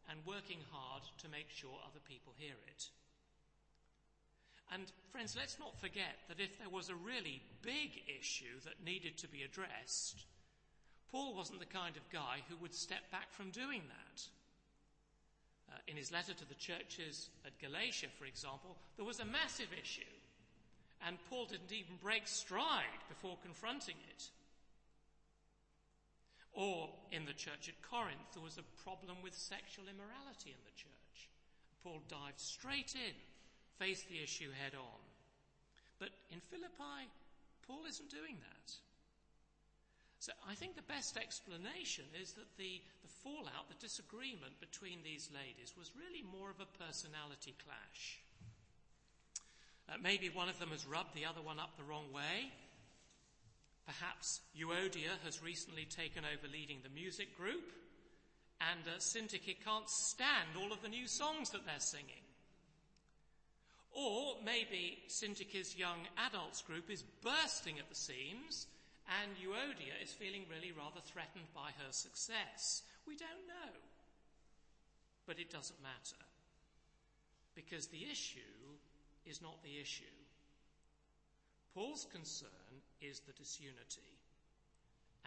and 0.09 0.19
working 0.25 0.59
hard 0.71 1.03
to 1.19 1.29
make 1.29 1.49
sure 1.49 1.75
other 1.83 1.99
people 2.07 2.33
hear 2.37 2.55
it. 2.67 2.89
And 4.71 4.91
friends, 5.11 5.35
let's 5.37 5.59
not 5.59 5.79
forget 5.79 6.27
that 6.27 6.39
if 6.39 6.57
there 6.59 6.69
was 6.69 6.89
a 6.89 6.95
really 6.95 7.41
big 7.61 8.03
issue 8.19 8.59
that 8.65 8.83
needed 8.83 9.17
to 9.19 9.27
be 9.27 9.43
addressed, 9.43 10.25
Paul 11.11 11.35
wasn't 11.35 11.59
the 11.59 11.65
kind 11.65 11.95
of 11.95 12.09
guy 12.11 12.43
who 12.49 12.57
would 12.57 12.75
step 12.75 13.11
back 13.11 13.31
from 13.31 13.51
doing 13.51 13.81
that. 13.87 14.21
Uh, 15.77 15.91
in 15.91 15.97
his 15.97 16.11
letter 16.11 16.33
to 16.33 16.47
the 16.49 16.55
churches 16.55 17.29
at 17.45 17.59
Galatia, 17.61 18.07
for 18.17 18.25
example, 18.25 18.75
there 18.95 19.05
was 19.05 19.19
a 19.19 19.25
massive 19.25 19.69
issue, 19.77 20.09
and 21.05 21.17
Paul 21.29 21.45
didn't 21.45 21.71
even 21.71 22.01
break 22.01 22.25
stride 22.25 23.01
before 23.09 23.37
confronting 23.43 23.97
it. 24.09 24.23
Or 26.53 26.89
in 27.11 27.25
the 27.25 27.37
church 27.37 27.69
at 27.69 27.81
Corinth, 27.85 28.33
there 28.33 28.41
was 28.41 28.57
a 28.57 28.81
problem 28.81 29.17
with 29.21 29.37
sexual 29.37 29.85
immorality 29.85 30.49
in 30.49 30.61
the 30.65 30.73
church. 30.73 31.29
Paul 31.83 32.01
dived 32.09 32.39
straight 32.39 32.95
in 32.95 33.13
faced 33.77 34.09
the 34.09 34.23
issue 34.23 34.49
head 34.49 34.73
on. 34.73 35.01
But 35.99 36.09
in 36.31 36.39
Philippi, 36.39 37.05
Paul 37.67 37.85
isn't 37.87 38.09
doing 38.09 38.37
that. 38.41 38.73
So 40.19 40.31
I 40.49 40.55
think 40.55 40.75
the 40.75 40.81
best 40.93 41.15
explanation 41.15 42.05
is 42.19 42.33
that 42.33 42.57
the, 42.57 42.81
the 43.03 43.13
fallout, 43.23 43.69
the 43.69 43.79
disagreement 43.79 44.59
between 44.59 45.03
these 45.03 45.29
ladies 45.29 45.73
was 45.77 45.91
really 45.93 46.25
more 46.25 46.49
of 46.49 46.59
a 46.59 46.83
personality 46.83 47.53
clash. 47.63 48.19
Uh, 49.87 49.93
maybe 50.01 50.29
one 50.29 50.49
of 50.49 50.59
them 50.59 50.69
has 50.69 50.87
rubbed 50.87 51.13
the 51.13 51.25
other 51.25 51.41
one 51.41 51.59
up 51.59 51.77
the 51.77 51.83
wrong 51.83 52.11
way. 52.11 52.51
Perhaps 53.85 54.41
Euodia 54.57 55.15
has 55.23 55.41
recently 55.41 55.85
taken 55.85 56.25
over 56.25 56.51
leading 56.51 56.79
the 56.83 56.89
music 56.89 57.37
group, 57.37 57.71
and 58.59 58.81
uh, 58.87 58.97
Syntyche 58.97 59.63
can't 59.63 59.89
stand 59.89 60.57
all 60.59 60.73
of 60.73 60.81
the 60.81 60.89
new 60.89 61.07
songs 61.07 61.51
that 61.51 61.65
they're 61.65 61.79
singing. 61.79 62.25
Or 63.93 64.35
maybe 64.43 64.97
Syntyche's 65.07 65.77
young 65.77 65.99
adults 66.27 66.61
group 66.63 66.89
is 66.89 67.03
bursting 67.23 67.79
at 67.79 67.87
the 67.87 67.95
seams 67.95 68.67
and 69.07 69.31
Euodia 69.39 69.95
is 70.03 70.11
feeling 70.11 70.43
really 70.51 70.75
rather 70.75 70.99
threatened 70.99 71.47
by 71.55 71.71
her 71.79 71.91
success. 71.91 72.83
We 73.07 73.15
don't 73.15 73.47
know. 73.47 73.71
But 75.25 75.39
it 75.39 75.51
doesn't 75.51 75.81
matter. 75.81 76.23
Because 77.55 77.87
the 77.87 78.03
issue 78.11 78.75
is 79.25 79.41
not 79.41 79.63
the 79.63 79.79
issue. 79.79 80.15
Paul's 81.73 82.07
concern 82.11 82.83
is 83.01 83.19
the 83.21 83.33
disunity. 83.33 84.19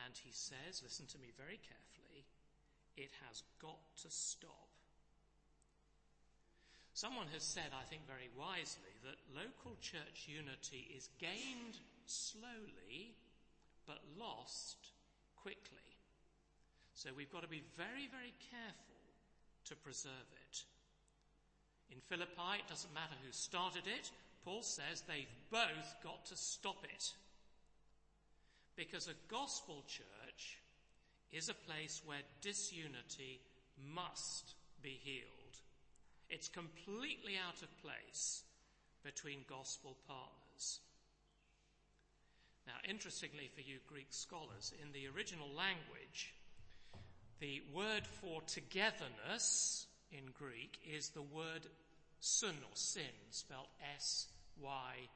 And 0.04 0.14
he 0.16 0.32
says, 0.32 0.82
listen 0.82 1.06
to 1.12 1.18
me 1.18 1.32
very 1.36 1.60
carefully, 1.60 2.24
it 2.96 3.10
has 3.28 3.42
got 3.60 3.80
to 4.02 4.10
stop. 4.10 4.68
Someone 6.92 7.28
has 7.32 7.42
said, 7.42 7.72
I 7.72 7.84
think 7.88 8.02
very 8.06 8.28
wisely, 8.36 8.92
that 9.04 9.16
local 9.32 9.76
church 9.80 10.28
unity 10.28 10.90
is 10.96 11.08
gained 11.18 11.80
slowly 12.06 13.14
but 13.90 13.98
lost 14.16 14.78
quickly. 15.42 15.90
So 16.94 17.10
we've 17.16 17.32
got 17.32 17.42
to 17.42 17.48
be 17.48 17.64
very, 17.76 18.06
very 18.06 18.32
careful 18.54 19.02
to 19.66 19.74
preserve 19.74 20.30
it. 20.46 20.62
In 21.90 21.98
Philippi, 22.08 22.62
it 22.62 22.68
doesn't 22.68 22.94
matter 22.94 23.18
who 23.24 23.32
started 23.32 23.82
it. 23.86 24.12
Paul 24.44 24.62
says 24.62 25.02
they've 25.02 25.26
both 25.50 25.96
got 26.04 26.24
to 26.26 26.36
stop 26.36 26.84
it. 26.84 27.12
Because 28.76 29.08
a 29.08 29.18
gospel 29.28 29.82
church 29.88 30.58
is 31.32 31.48
a 31.48 31.66
place 31.66 32.00
where 32.06 32.22
disunity 32.42 33.40
must 33.92 34.54
be 34.82 35.00
healed. 35.02 35.56
It's 36.28 36.48
completely 36.48 37.34
out 37.44 37.60
of 37.60 37.82
place 37.82 38.44
between 39.02 39.40
gospel 39.48 39.96
partners. 40.06 40.78
Now, 42.70 42.78
interestingly 42.88 43.50
for 43.52 43.62
you 43.62 43.78
Greek 43.88 44.06
scholars, 44.10 44.72
in 44.80 44.92
the 44.92 45.08
original 45.08 45.48
language, 45.48 46.32
the 47.40 47.62
word 47.74 48.06
for 48.06 48.42
togetherness 48.42 49.88
in 50.12 50.30
Greek 50.38 50.78
is 50.86 51.08
the 51.08 51.22
word 51.22 51.66
sun 52.20 52.54
or 52.62 52.74
sin, 52.76 53.02
spelled 53.30 53.66
S-Y-N. 53.96 55.08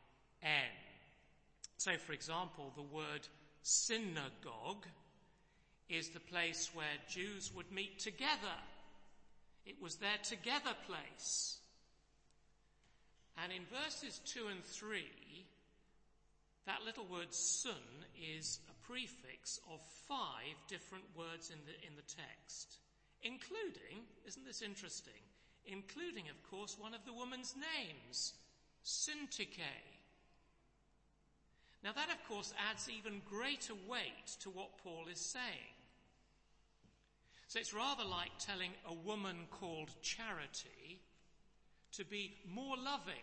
So, 1.76 1.96
for 1.96 2.12
example, 2.12 2.72
the 2.74 2.82
word 2.82 3.28
synagogue 3.62 4.86
is 5.88 6.08
the 6.08 6.18
place 6.18 6.70
where 6.74 6.86
Jews 7.08 7.52
would 7.54 7.70
meet 7.70 8.00
together 8.00 8.58
it 9.66 9.80
was 9.80 9.96
their 9.96 10.18
together 10.22 10.74
place. 10.86 11.58
And 13.42 13.52
in 13.52 13.62
verses 13.66 14.20
2 14.26 14.48
and 14.48 14.64
3, 14.64 15.04
that 16.66 16.84
little 16.84 17.06
word 17.06 17.32
sun 17.32 18.04
is 18.16 18.60
a 18.70 18.86
prefix 18.86 19.60
of 19.70 19.80
five 20.08 20.56
different 20.68 21.04
words 21.16 21.50
in 21.50 21.58
the, 21.66 21.74
in 21.86 21.94
the 21.96 22.02
text, 22.02 22.78
including, 23.22 24.04
isn't 24.26 24.46
this 24.46 24.62
interesting, 24.62 25.20
including, 25.66 26.24
of 26.28 26.50
course, 26.50 26.76
one 26.78 26.94
of 26.94 27.04
the 27.04 27.12
woman's 27.12 27.54
names, 27.56 28.34
Syntyche. 28.84 29.76
Now 31.82 31.92
that, 31.92 32.10
of 32.10 32.28
course, 32.28 32.54
adds 32.70 32.88
even 32.88 33.20
greater 33.28 33.74
weight 33.88 34.28
to 34.40 34.50
what 34.50 34.78
Paul 34.82 35.04
is 35.10 35.20
saying. 35.20 35.74
So 37.48 37.60
it's 37.60 37.74
rather 37.74 38.04
like 38.04 38.30
telling 38.38 38.72
a 38.88 38.94
woman 38.94 39.46
called 39.50 39.90
Charity 40.02 41.00
to 41.92 42.04
be 42.04 42.36
more 42.50 42.76
loving. 42.76 43.22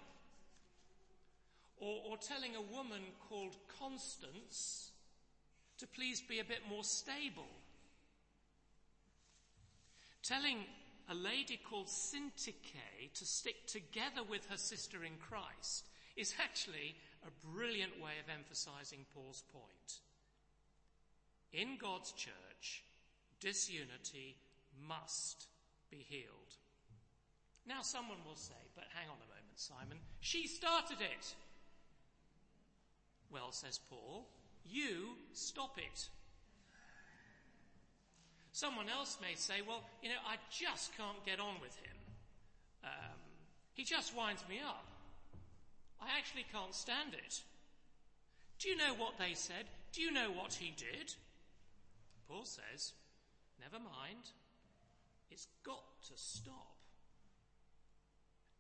Or, 1.82 2.12
or 2.12 2.18
telling 2.18 2.56
a 2.56 2.62
woman 2.62 3.02
called 3.28 3.58
Constance 3.80 4.92
to 5.80 5.88
please 5.88 6.22
be 6.22 6.40
a 6.40 6.46
bit 6.46 6.62
more 6.70 6.84
stable. 6.84 7.50
Telling 10.22 10.60
a 11.10 11.16
lady 11.16 11.60
called 11.70 11.88
Syntyche 11.88 13.12
to 13.16 13.26
stick 13.26 13.66
together 13.66 14.22
with 14.30 14.48
her 14.50 14.58
sister 14.58 15.04
in 15.04 15.18
Christ 15.18 15.88
is 16.16 16.36
actually 16.42 16.96
a 17.26 17.48
brilliant 17.48 18.00
way 18.00 18.14
of 18.24 18.30
emphasizing 18.32 19.06
Paul's 19.16 19.44
point. 19.52 20.00
In 21.52 21.78
God's 21.82 22.12
church, 22.12 22.84
disunity 23.40 24.38
must 24.88 25.48
be 25.90 26.06
healed. 26.08 26.56
Now 27.68 27.82
someone 27.82 28.20
will 28.26 28.36
say, 28.36 28.54
but 28.76 28.86
hang 28.94 29.10
on 29.10 29.18
a 29.18 29.30
moment, 29.30 29.58
Simon, 29.58 29.98
she 30.20 30.48
started 30.48 31.02
it. 31.02 31.36
Well, 33.32 33.52
says 33.52 33.80
Paul, 33.90 34.28
you 34.66 35.16
stop 35.34 35.78
it. 35.78 36.10
Someone 38.52 38.90
else 38.90 39.18
may 39.22 39.36
say, 39.36 39.62
well, 39.66 39.84
you 40.04 40.10
know, 40.10 40.22
I 40.28 40.36
just 40.52 40.96
can't 40.98 41.26
get 41.26 41.40
on 41.40 41.56
with 41.62 41.76
him. 41.78 41.98
Um, 42.84 43.18
he 43.74 43.84
just 43.84 44.16
winds 44.16 44.44
me 44.50 44.60
up. 44.60 44.86
I 46.02 46.18
actually 46.18 46.46
can't 46.52 46.76
stand 46.76 47.14
it. 47.14 47.42
Do 48.60 48.70
you 48.70 48.76
know 48.76 48.94
what 48.98 49.18
they 49.18 49.34
said? 49.34 49.66
Do 49.94 50.02
you 50.02 50.12
know 50.12 50.32
what 50.32 50.54
he 50.54 50.74
did? 50.76 51.14
Paul 52.28 52.44
says, 52.46 52.94
Never 53.60 53.78
mind. 53.78 54.34
It's 55.30 55.48
got 55.64 55.84
to 56.08 56.14
stop. 56.16 56.76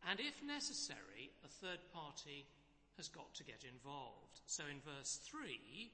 And 0.09 0.19
if 0.19 0.41
necessary, 0.45 1.31
a 1.43 1.47
third 1.47 1.79
party 1.93 2.45
has 2.97 3.07
got 3.07 3.33
to 3.35 3.43
get 3.43 3.63
involved. 3.63 4.41
So 4.45 4.63
in 4.69 4.79
verse 4.81 5.19
3, 5.25 5.91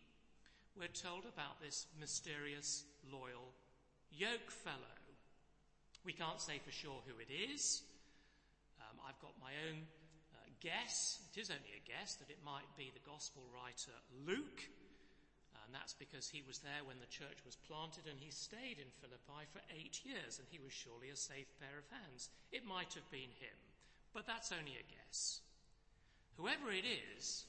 we're 0.78 0.88
told 0.94 1.26
about 1.26 1.62
this 1.62 1.88
mysterious, 2.00 2.86
loyal 3.12 3.54
yoke 4.12 4.52
fellow. 4.52 4.98
We 6.06 6.14
can't 6.14 6.42
say 6.42 6.60
for 6.64 6.72
sure 6.72 7.02
who 7.06 7.20
it 7.20 7.32
is. 7.34 7.84
Um, 8.80 8.98
I've 9.08 9.20
got 9.20 9.34
my 9.42 9.52
own 9.68 9.84
uh, 10.34 10.48
guess. 10.62 11.20
It 11.34 11.42
is 11.42 11.50
only 11.50 11.74
a 11.76 11.88
guess 11.88 12.16
that 12.16 12.30
it 12.30 12.40
might 12.46 12.70
be 12.78 12.92
the 12.94 13.10
gospel 13.10 13.44
writer 13.54 13.96
Luke. 14.26 14.64
And 15.68 15.76
that's 15.76 16.00
because 16.00 16.32
he 16.32 16.48
was 16.48 16.64
there 16.64 16.88
when 16.88 17.04
the 17.04 17.12
church 17.12 17.44
was 17.44 17.60
planted 17.68 18.08
and 18.08 18.16
he 18.24 18.32
stayed 18.32 18.80
in 18.80 18.88
Philippi 19.04 19.44
for 19.52 19.60
eight 19.76 20.00
years 20.08 20.40
and 20.40 20.48
he 20.48 20.64
was 20.64 20.72
surely 20.72 21.12
a 21.12 21.20
safe 21.20 21.52
pair 21.60 21.76
of 21.76 21.92
hands. 21.92 22.32
It 22.56 22.64
might 22.64 22.96
have 22.96 23.12
been 23.12 23.36
him, 23.36 23.60
but 24.16 24.24
that's 24.24 24.56
only 24.56 24.80
a 24.80 24.88
guess. 24.88 25.44
Whoever 26.38 26.72
it 26.72 26.86
is, 26.86 27.46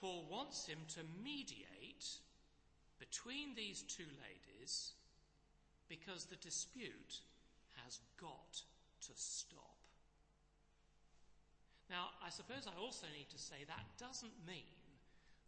Paul 0.00 0.24
wants 0.30 0.66
him 0.66 0.78
to 0.94 1.00
mediate 1.24 2.06
between 2.98 3.54
these 3.54 3.82
two 3.82 4.06
ladies 4.22 4.92
because 5.88 6.26
the 6.26 6.36
dispute 6.36 7.20
has 7.84 8.00
got 8.20 8.62
to 9.06 9.12
stop. 9.14 9.76
Now, 11.90 12.10
I 12.24 12.30
suppose 12.30 12.66
I 12.66 12.74
also 12.80 13.06
need 13.14 13.30
to 13.30 13.38
say 13.38 13.62
that 13.66 13.86
doesn't 13.98 14.34
mean 14.46 14.74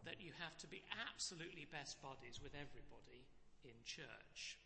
that 0.06 0.22
you 0.22 0.30
have 0.38 0.54
to 0.62 0.70
be 0.70 0.82
absolutely 1.10 1.66
best 1.70 1.98
buddies 1.98 2.38
with 2.38 2.54
everybody 2.54 3.26
in 3.66 3.74
church. 3.82 4.58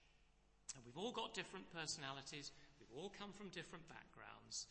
And 0.77 0.85
we've 0.85 1.01
all 1.01 1.13
got 1.13 1.33
different 1.33 1.69
personalities, 1.73 2.53
we've 2.77 2.93
all 2.93 3.13
come 3.17 3.33
from 3.33 3.49
different 3.49 3.89
backgrounds, 3.89 4.69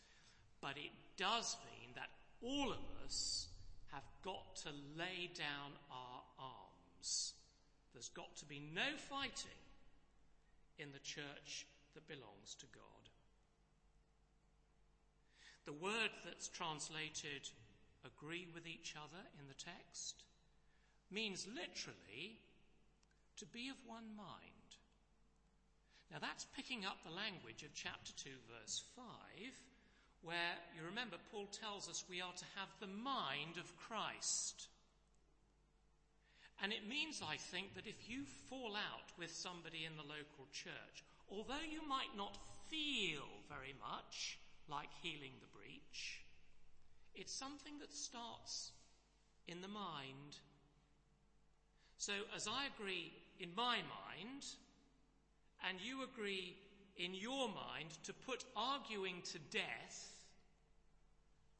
but 0.62 0.78
it 0.78 0.94
does 1.18 1.58
mean 1.66 1.81
all 2.42 2.72
of 2.72 3.04
us 3.04 3.48
have 3.92 4.04
got 4.24 4.56
to 4.56 4.70
lay 4.96 5.30
down 5.34 5.72
our 5.90 6.22
arms. 6.38 7.34
There's 7.92 8.08
got 8.08 8.36
to 8.36 8.44
be 8.44 8.60
no 8.74 8.96
fighting 8.96 9.60
in 10.78 10.92
the 10.92 10.98
church 10.98 11.66
that 11.94 12.08
belongs 12.08 12.56
to 12.58 12.66
God. 12.74 12.82
The 15.64 15.72
word 15.72 16.10
that's 16.24 16.48
translated 16.48 17.48
agree 18.04 18.48
with 18.52 18.66
each 18.66 18.94
other 18.96 19.22
in 19.38 19.46
the 19.46 19.54
text 19.54 20.24
means 21.10 21.46
literally 21.46 22.40
to 23.36 23.46
be 23.46 23.68
of 23.68 23.76
one 23.86 24.16
mind. 24.16 24.76
Now 26.10 26.18
that's 26.20 26.46
picking 26.56 26.84
up 26.84 26.98
the 27.04 27.14
language 27.14 27.62
of 27.62 27.74
chapter 27.74 28.12
2, 28.16 28.30
verse 28.50 28.82
5, 28.96 29.04
where 30.22 30.54
you 30.76 30.86
remember 30.86 31.16
Paul 31.30 31.46
tells 31.46 31.88
us 31.88 32.04
we 32.08 32.20
are 32.20 32.32
to 32.32 32.54
have 32.56 32.68
the 32.80 32.86
mind 32.86 33.58
of 33.58 33.76
Christ. 33.76 34.68
And 36.62 36.72
it 36.72 36.88
means, 36.88 37.22
I 37.26 37.36
think, 37.36 37.74
that 37.74 37.86
if 37.86 38.08
you 38.08 38.22
fall 38.48 38.76
out 38.76 39.10
with 39.18 39.30
somebody 39.34 39.84
in 39.84 39.96
the 39.96 40.06
local 40.06 40.46
church, 40.52 41.02
although 41.30 41.66
you 41.66 41.82
might 41.88 42.14
not 42.16 42.38
feel 42.70 43.26
very 43.48 43.74
much 43.82 44.38
like 44.68 44.88
healing 45.02 45.34
the 45.40 45.58
breach, 45.58 46.22
it's 47.14 47.34
something 47.34 47.78
that 47.80 47.92
starts 47.92 48.70
in 49.48 49.60
the 49.60 49.68
mind 49.68 50.38
so, 52.02 52.14
as 52.34 52.48
I 52.48 52.66
agree 52.66 53.12
in 53.38 53.54
my 53.54 53.76
mind, 53.76 54.42
and 55.68 55.78
you 55.80 56.02
agree 56.02 56.56
in 56.96 57.14
your 57.14 57.48
mind 57.48 57.90
to 58.04 58.12
put 58.12 58.44
arguing 58.56 59.22
to 59.32 59.38
death, 59.50 60.12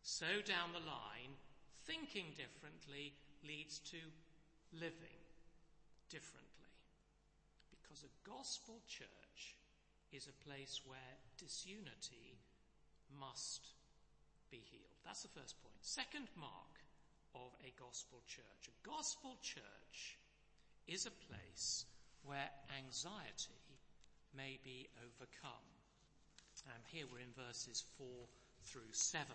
so 0.03 0.27
down 0.45 0.73
the 0.73 0.87
line, 0.87 1.35
thinking 1.87 2.27
differently 2.37 3.15
leads 3.47 3.79
to 3.79 3.99
living 4.73 5.23
differently. 6.11 6.49
Because 7.71 8.05
a 8.05 8.29
gospel 8.29 8.81
church 8.89 9.57
is 10.13 10.29
a 10.29 10.49
place 10.49 10.81
where 10.85 11.17
disunity 11.39 12.39
must 13.19 13.69
be 14.51 14.61
healed. 14.71 15.01
That's 15.05 15.23
the 15.23 15.41
first 15.41 15.61
point. 15.63 15.77
Second 15.81 16.29
mark 16.37 16.85
of 17.35 17.53
a 17.65 17.73
gospel 17.81 18.21
church. 18.29 18.69
A 18.69 18.89
gospel 18.89 19.37
church 19.43 20.19
is 20.87 21.07
a 21.07 21.19
place 21.33 21.87
where 22.25 22.51
anxiety 22.79 23.62
may 24.37 24.59
be 24.65 24.89
overcome. 25.01 25.67
And 26.75 26.83
here 26.87 27.07
we're 27.11 27.25
in 27.25 27.35
verses 27.35 27.85
4 27.99 28.07
through 28.65 28.93
7. 28.93 29.27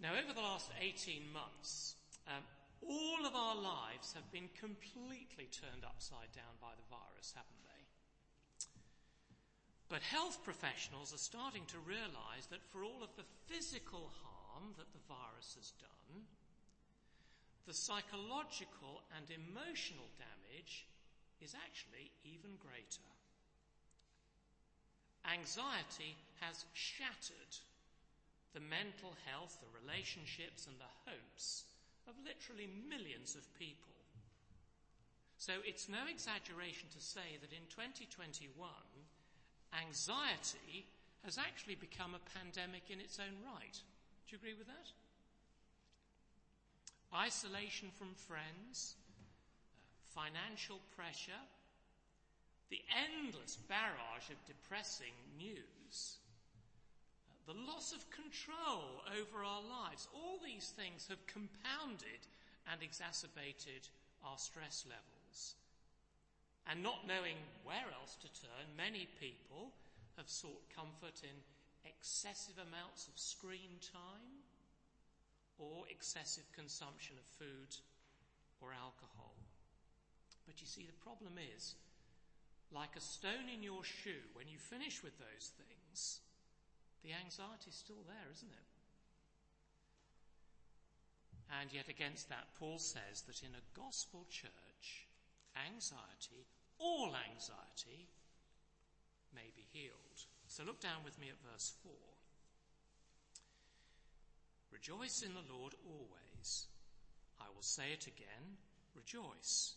Now, 0.00 0.14
over 0.14 0.32
the 0.32 0.40
last 0.40 0.70
18 0.80 1.26
months, 1.32 1.96
um, 2.28 2.44
all 2.86 3.26
of 3.26 3.34
our 3.34 3.56
lives 3.56 4.14
have 4.14 4.30
been 4.30 4.48
completely 4.54 5.50
turned 5.50 5.84
upside 5.84 6.30
down 6.32 6.54
by 6.62 6.70
the 6.78 6.86
virus, 6.86 7.34
haven't 7.34 7.64
they? 7.66 7.82
But 9.88 10.06
health 10.06 10.38
professionals 10.44 11.12
are 11.12 11.18
starting 11.18 11.66
to 11.74 11.82
realize 11.88 12.46
that 12.50 12.62
for 12.70 12.84
all 12.84 13.02
of 13.02 13.10
the 13.16 13.26
physical 13.50 14.12
harm 14.22 14.74
that 14.78 14.92
the 14.92 15.02
virus 15.08 15.58
has 15.58 15.72
done, 15.82 16.28
the 17.66 17.74
psychological 17.74 19.02
and 19.16 19.26
emotional 19.28 20.08
damage 20.16 20.86
is 21.42 21.54
actually 21.54 22.10
even 22.24 22.58
greater. 22.58 23.04
Anxiety 25.26 26.16
has 26.40 26.64
shattered 26.72 27.54
the 28.54 28.64
mental 28.64 29.12
health, 29.28 29.58
the 29.60 29.70
relationships, 29.70 30.66
and 30.66 30.76
the 30.80 30.94
hopes 31.04 31.68
of 32.08 32.16
literally 32.24 32.70
millions 32.88 33.36
of 33.36 33.44
people. 33.58 33.92
So 35.36 35.60
it's 35.62 35.88
no 35.88 36.08
exaggeration 36.08 36.88
to 36.96 37.00
say 37.02 37.38
that 37.38 37.52
in 37.52 37.68
2021, 37.70 38.50
anxiety 39.76 40.88
has 41.22 41.36
actually 41.36 41.76
become 41.76 42.16
a 42.16 42.28
pandemic 42.34 42.88
in 42.88 42.98
its 42.98 43.20
own 43.20 43.36
right. 43.44 43.76
Do 44.26 44.34
you 44.34 44.38
agree 44.40 44.56
with 44.56 44.66
that? 44.66 44.88
isolation 47.14 47.88
from 47.96 48.14
friends, 48.14 48.96
financial 50.14 50.80
pressure, 50.96 51.42
the 52.70 52.82
endless 52.92 53.56
barrage 53.68 54.28
of 54.30 54.44
depressing 54.46 55.14
news, 55.36 56.18
the 57.46 57.56
loss 57.56 57.96
of 57.96 58.04
control 58.12 59.00
over 59.08 59.40
our 59.40 59.64
lives, 59.64 60.08
all 60.12 60.36
these 60.44 60.68
things 60.76 61.08
have 61.08 61.24
compounded 61.26 62.20
and 62.70 62.82
exacerbated 62.82 63.88
our 64.20 64.36
stress 64.36 64.84
levels. 64.84 65.56
And 66.68 66.82
not 66.82 67.08
knowing 67.08 67.40
where 67.64 67.88
else 67.96 68.20
to 68.20 68.28
turn, 68.28 68.68
many 68.76 69.08
people 69.16 69.72
have 70.18 70.28
sought 70.28 70.60
comfort 70.76 71.24
in 71.24 71.32
excessive 71.88 72.60
amounts 72.60 73.08
of 73.08 73.16
screen 73.16 73.80
time, 73.80 74.44
or 75.58 75.84
excessive 75.90 76.44
consumption 76.54 77.16
of 77.16 77.24
food 77.38 77.74
or 78.60 78.70
alcohol. 78.72 79.37
But 80.48 80.64
you 80.64 80.66
see, 80.66 80.88
the 80.88 81.04
problem 81.04 81.36
is, 81.36 81.76
like 82.72 82.96
a 82.96 83.04
stone 83.04 83.52
in 83.52 83.62
your 83.62 83.84
shoe, 83.84 84.24
when 84.32 84.48
you 84.48 84.56
finish 84.56 85.04
with 85.04 85.12
those 85.20 85.52
things, 85.60 86.24
the 87.04 87.12
anxiety 87.12 87.68
is 87.68 87.76
still 87.76 88.00
there, 88.08 88.32
isn't 88.32 88.48
it? 88.48 88.68
And 91.60 91.68
yet, 91.72 91.88
against 91.88 92.28
that, 92.32 92.56
Paul 92.58 92.78
says 92.80 93.28
that 93.28 93.44
in 93.44 93.52
a 93.52 93.68
gospel 93.76 94.24
church, 94.32 95.08
anxiety, 95.52 96.48
all 96.78 97.12
anxiety, 97.12 98.08
may 99.34 99.52
be 99.54 99.68
healed. 99.72 100.24
So 100.48 100.64
look 100.64 100.80
down 100.80 101.04
with 101.04 101.18
me 101.20 101.28
at 101.28 101.52
verse 101.52 101.72
4. 101.82 101.92
Rejoice 104.72 105.22
in 105.22 105.32
the 105.34 105.52
Lord 105.52 105.74
always. 105.84 106.66
I 107.40 107.48
will 107.54 107.62
say 107.62 107.92
it 107.92 108.06
again, 108.06 108.56
rejoice. 108.94 109.74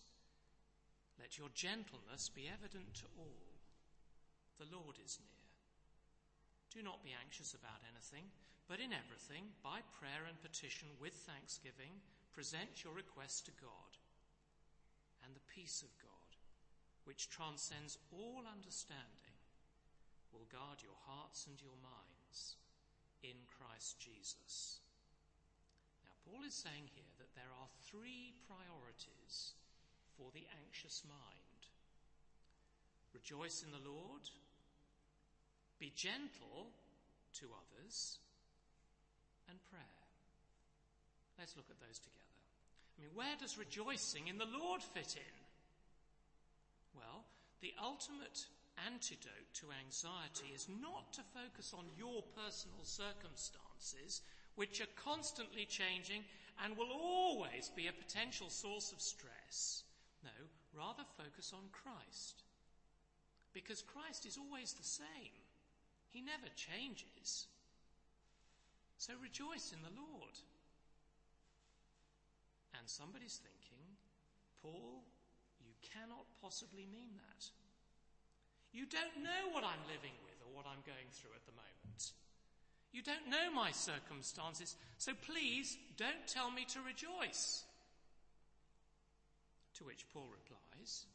Let 1.21 1.37
your 1.37 1.53
gentleness 1.53 2.33
be 2.33 2.49
evident 2.49 2.97
to 2.97 3.07
all. 3.21 3.45
The 4.57 4.65
Lord 4.73 4.97
is 4.97 5.21
near. 5.21 5.45
Do 6.73 6.81
not 6.81 7.05
be 7.05 7.13
anxious 7.13 7.53
about 7.53 7.85
anything, 7.85 8.25
but 8.65 8.81
in 8.81 8.89
everything, 8.89 9.53
by 9.61 9.85
prayer 9.93 10.25
and 10.25 10.41
petition 10.41 10.89
with 10.97 11.13
thanksgiving, 11.13 12.01
present 12.33 12.81
your 12.81 12.97
requests 12.97 13.45
to 13.45 13.53
God. 13.61 13.93
And 15.21 15.37
the 15.37 15.45
peace 15.45 15.85
of 15.85 15.93
God, 16.01 16.29
which 17.05 17.29
transcends 17.29 18.01
all 18.09 18.41
understanding, 18.49 19.37
will 20.33 20.49
guard 20.49 20.81
your 20.81 20.97
hearts 21.05 21.45
and 21.45 21.61
your 21.61 21.77
minds 21.85 22.57
in 23.21 23.37
Christ 23.45 24.01
Jesus. 24.01 24.81
Now, 26.01 26.17
Paul 26.25 26.41
is 26.49 26.57
saying 26.57 26.89
here 26.97 27.13
that 27.21 27.35
there 27.37 27.53
are 27.53 27.69
three 27.85 28.33
priorities 28.49 29.53
for 30.21 30.29
the 30.37 30.45
anxious 30.61 31.01
mind 31.09 31.41
rejoice 33.13 33.65
in 33.65 33.71
the 33.73 33.89
Lord, 33.89 34.21
be 35.79 35.91
gentle 35.97 36.69
to 37.41 37.49
others, 37.49 38.19
and 39.49 39.57
prayer. 39.69 40.05
Let's 41.37 41.57
look 41.57 41.69
at 41.69 41.81
those 41.81 41.97
together. 41.97 42.37
I 42.95 43.01
mean, 43.01 43.11
where 43.17 43.35
does 43.39 43.57
rejoicing 43.57 44.27
in 44.29 44.37
the 44.37 44.45
Lord 44.45 44.81
fit 44.81 45.17
in? 45.17 45.37
Well, 46.93 47.25
the 47.61 47.73
ultimate 47.81 48.45
antidote 48.85 49.51
to 49.59 49.73
anxiety 49.73 50.53
is 50.53 50.69
not 50.69 51.11
to 51.13 51.31
focus 51.33 51.73
on 51.73 51.97
your 51.97 52.23
personal 52.37 52.85
circumstances, 52.85 54.21
which 54.55 54.81
are 54.81 54.95
constantly 54.95 55.65
changing 55.65 56.23
and 56.63 56.77
will 56.77 56.93
always 56.93 57.71
be 57.75 57.87
a 57.87 57.93
potential 57.93 58.49
source 58.49 58.91
of 58.91 59.01
stress. 59.01 59.83
No, 60.23 60.35
rather 60.77 61.03
focus 61.17 61.53
on 61.53 61.71
Christ. 61.71 62.43
Because 63.53 63.81
Christ 63.81 64.25
is 64.25 64.37
always 64.37 64.73
the 64.73 64.83
same. 64.83 65.35
He 66.09 66.21
never 66.21 66.47
changes. 66.55 67.47
So 68.97 69.13
rejoice 69.21 69.73
in 69.73 69.81
the 69.81 69.95
Lord. 69.97 70.37
And 72.77 72.87
somebody's 72.87 73.41
thinking, 73.41 73.97
Paul, 74.61 75.03
you 75.59 75.73
cannot 75.81 76.25
possibly 76.41 76.85
mean 76.85 77.17
that. 77.17 77.49
You 78.71 78.85
don't 78.85 79.23
know 79.23 79.51
what 79.51 79.63
I'm 79.63 79.83
living 79.87 80.15
with 80.23 80.39
or 80.45 80.55
what 80.55 80.65
I'm 80.65 80.85
going 80.85 81.09
through 81.11 81.35
at 81.35 81.45
the 81.45 81.51
moment. 81.51 82.13
You 82.93 83.01
don't 83.01 83.29
know 83.29 83.51
my 83.53 83.71
circumstances, 83.71 84.75
so 84.97 85.13
please 85.25 85.77
don't 85.97 86.27
tell 86.27 86.51
me 86.51 86.65
to 86.73 86.79
rejoice. 86.81 87.63
To 89.77 89.83
which 89.83 90.09
Paul 90.11 90.27
replies, 90.27 91.05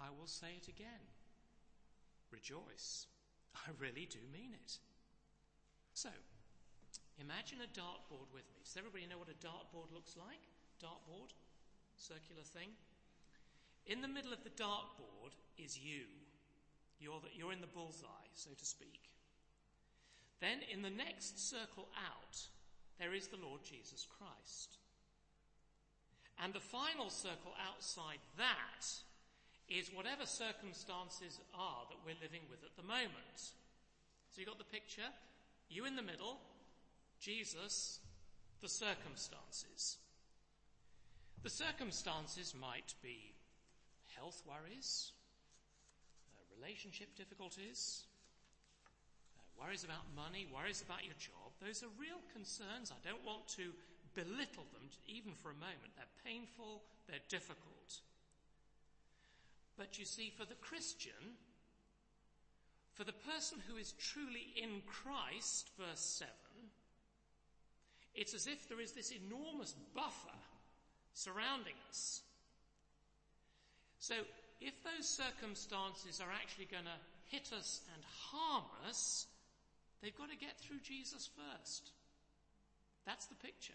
I 0.00 0.10
will 0.10 0.26
say 0.26 0.58
it 0.58 0.68
again. 0.68 1.06
Rejoice. 2.30 3.06
I 3.54 3.70
really 3.78 4.08
do 4.10 4.18
mean 4.32 4.52
it. 4.52 4.78
So, 5.94 6.08
imagine 7.20 7.58
a 7.60 7.70
dartboard 7.78 8.32
with 8.32 8.48
me. 8.50 8.64
Does 8.64 8.76
everybody 8.76 9.06
know 9.06 9.18
what 9.18 9.28
a 9.28 9.46
dartboard 9.46 9.92
looks 9.92 10.16
like? 10.16 10.40
Dartboard? 10.82 11.30
Circular 11.96 12.42
thing? 12.42 12.70
In 13.86 14.00
the 14.00 14.08
middle 14.08 14.32
of 14.32 14.42
the 14.42 14.56
dartboard 14.56 15.36
is 15.58 15.78
you. 15.78 16.08
You're, 16.98 17.20
the, 17.20 17.28
you're 17.34 17.52
in 17.52 17.60
the 17.60 17.66
bullseye, 17.66 18.30
so 18.34 18.50
to 18.56 18.64
speak. 18.64 19.10
Then 20.40 20.58
in 20.72 20.82
the 20.82 20.90
next 20.90 21.50
circle 21.50 21.88
out, 21.94 22.38
there 22.98 23.14
is 23.14 23.28
the 23.28 23.36
Lord 23.36 23.60
Jesus 23.62 24.06
Christ. 24.18 24.78
And 26.42 26.52
the 26.52 26.60
final 26.60 27.08
circle 27.08 27.54
outside 27.70 28.18
that 28.36 28.82
is 29.68 29.94
whatever 29.94 30.26
circumstances 30.26 31.38
are 31.54 31.86
that 31.88 31.98
we're 32.04 32.20
living 32.20 32.42
with 32.50 32.64
at 32.64 32.74
the 32.76 32.82
moment. 32.82 33.38
So 33.38 34.38
you've 34.40 34.48
got 34.48 34.58
the 34.58 34.64
picture, 34.64 35.06
you 35.70 35.84
in 35.84 35.94
the 35.94 36.02
middle, 36.02 36.40
Jesus, 37.20 38.00
the 38.60 38.68
circumstances. 38.68 39.98
The 41.44 41.50
circumstances 41.50 42.54
might 42.60 42.94
be 43.02 43.34
health 44.16 44.42
worries, 44.46 45.12
relationship 46.58 47.14
difficulties, 47.16 48.04
uh, 49.38 49.62
worries 49.64 49.84
about 49.84 50.10
money, 50.14 50.48
worries 50.52 50.82
about 50.82 51.04
your 51.04 51.14
job. 51.18 51.54
Those 51.64 51.82
are 51.82 51.92
real 51.98 52.18
concerns. 52.32 52.90
I 52.90 52.98
don't 53.06 53.24
want 53.24 53.46
to 53.56 53.72
belittle 54.14 54.66
them 54.72 54.88
even 55.06 55.32
for 55.34 55.50
a 55.50 55.54
moment. 55.54 55.94
They're 55.96 56.22
painful, 56.24 56.82
they're 57.08 57.28
difficult. 57.28 58.00
But 59.76 59.98
you 59.98 60.04
see, 60.04 60.32
for 60.36 60.44
the 60.44 60.60
Christian, 60.60 61.36
for 62.94 63.04
the 63.04 63.12
person 63.12 63.58
who 63.68 63.76
is 63.76 63.92
truly 63.92 64.52
in 64.56 64.82
Christ, 64.86 65.70
verse 65.78 66.00
7, 66.00 66.32
it's 68.14 68.34
as 68.34 68.46
if 68.46 68.68
there 68.68 68.80
is 68.80 68.92
this 68.92 69.12
enormous 69.12 69.74
buffer 69.94 70.36
surrounding 71.14 71.74
us. 71.88 72.22
So 73.98 74.14
if 74.60 74.74
those 74.84 75.08
circumstances 75.08 76.20
are 76.20 76.32
actually 76.32 76.66
going 76.66 76.84
to 76.84 77.34
hit 77.34 77.50
us 77.56 77.80
and 77.94 78.02
harm 78.04 78.64
us, 78.88 79.26
they've 80.02 80.16
got 80.16 80.30
to 80.30 80.36
get 80.36 80.58
through 80.58 80.80
Jesus 80.82 81.30
first. 81.34 81.92
That's 83.06 83.26
the 83.26 83.34
picture. 83.36 83.74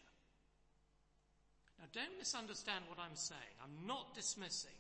Now, 1.80 1.86
don't 1.94 2.18
misunderstand 2.18 2.86
what 2.90 2.98
I'm 2.98 3.16
saying. 3.16 3.56
I'm 3.62 3.86
not 3.86 4.16
dismissing 4.16 4.76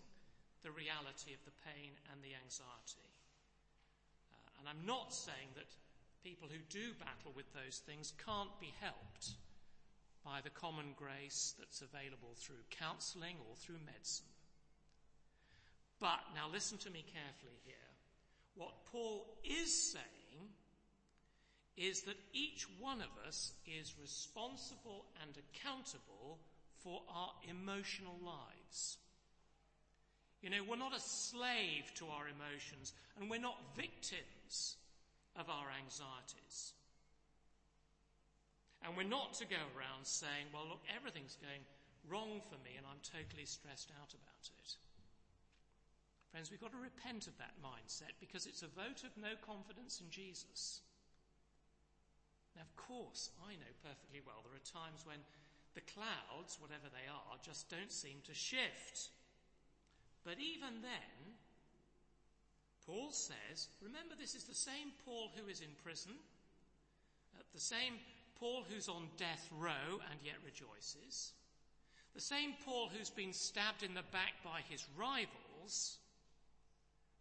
the 0.64 0.72
reality 0.72 1.34
of 1.38 1.42
the 1.46 1.56
pain 1.64 1.94
and 2.12 2.20
the 2.22 2.34
anxiety. 2.34 3.10
Uh, 4.34 4.60
and 4.60 4.66
I'm 4.66 4.84
not 4.86 5.14
saying 5.14 5.54
that 5.56 5.70
people 6.24 6.50
who 6.50 6.60
do 6.70 6.98
battle 6.98 7.32
with 7.36 7.48
those 7.54 7.80
things 7.86 8.14
can't 8.26 8.52
be 8.60 8.74
helped 8.82 9.38
by 10.26 10.42
the 10.44 10.50
common 10.50 10.92
grace 10.98 11.56
that's 11.58 11.82
available 11.82 12.36
through 12.36 12.60
counseling 12.72 13.38
or 13.48 13.56
through 13.56 13.80
medicine. 13.86 14.28
But 16.00 16.20
now 16.36 16.52
listen 16.52 16.78
to 16.80 16.92
me 16.92 17.06
carefully 17.08 17.62
here. 17.66 17.76
What 18.56 18.86
Paul 18.92 19.26
is 19.44 19.94
saying 19.94 20.04
is 21.78 22.02
that 22.02 22.18
each 22.34 22.68
one 22.80 23.02
of 23.02 23.14
us 23.26 23.54
is 23.66 23.94
responsible 24.02 25.06
and 25.22 25.32
accountable 25.38 26.40
for 26.84 27.02
our 27.10 27.32
emotional 27.50 28.18
lives. 28.24 28.98
You 30.42 30.50
know, 30.50 30.62
we're 30.68 30.78
not 30.78 30.96
a 30.96 31.02
slave 31.02 31.90
to 31.96 32.06
our 32.08 32.30
emotions 32.30 32.94
and 33.18 33.30
we're 33.30 33.42
not 33.42 33.58
victims 33.76 34.78
of 35.36 35.50
our 35.50 35.68
anxieties. 35.74 36.74
And 38.86 38.96
we're 38.96 39.10
not 39.10 39.34
to 39.42 39.46
go 39.46 39.60
around 39.74 40.06
saying, 40.06 40.54
well, 40.54 40.70
look, 40.70 40.86
everything's 40.94 41.38
going 41.42 41.66
wrong 42.06 42.40
for 42.46 42.56
me 42.62 42.78
and 42.78 42.86
I'm 42.86 43.02
totally 43.02 43.50
stressed 43.50 43.90
out 43.98 44.13
about 44.13 44.46
it. 44.46 44.70
Friends, 46.32 46.52
we've 46.52 46.62
got 46.62 46.76
to 46.76 46.80
repent 46.80 47.26
of 47.26 47.38
that 47.42 47.58
mindset 47.63 48.13
because 48.22 48.46
it's 48.46 48.62
a 48.62 48.70
vote 48.70 49.02
of 49.02 49.16
no 49.18 49.34
confidence 49.42 50.00
in 50.04 50.12
Jesus. 50.13 50.86
Now, 52.56 52.62
of 52.62 52.74
course, 52.78 53.32
I 53.42 53.58
know 53.58 53.74
perfectly 53.82 54.22
well 54.22 54.46
there 54.46 54.54
are 54.54 54.70
times 54.70 55.06
when 55.06 55.22
the 55.78 55.94
clouds, 55.94 56.58
whatever 56.60 56.90
they 56.90 57.06
are, 57.06 57.38
just 57.46 57.70
don't 57.70 57.92
seem 57.92 58.18
to 58.26 58.34
shift. 58.34 59.13
But 60.26 60.42
even 60.42 60.82
then, 60.82 61.38
Paul 62.84 63.12
says, 63.12 63.70
remember 63.80 64.16
this 64.18 64.34
is 64.34 64.46
the 64.46 64.58
same 64.58 64.90
Paul 65.06 65.30
who 65.38 65.48
is 65.48 65.62
in 65.62 65.70
prison, 65.84 66.13
uh, 67.38 67.44
the 67.54 67.62
same 67.62 67.94
Paul 68.40 68.66
who's 68.68 68.90
on 68.90 69.06
death 69.18 69.48
row 69.56 70.02
and 70.10 70.20
yet 70.24 70.42
rejoices, 70.44 71.34
the 72.16 72.22
same 72.22 72.56
Paul 72.66 72.90
who's 72.90 73.12
been 73.12 73.34
stabbed 73.34 73.84
in 73.84 73.94
the 73.94 74.10
back 74.12 74.34
by 74.44 74.62
his 74.68 74.84
rivals, 74.98 76.00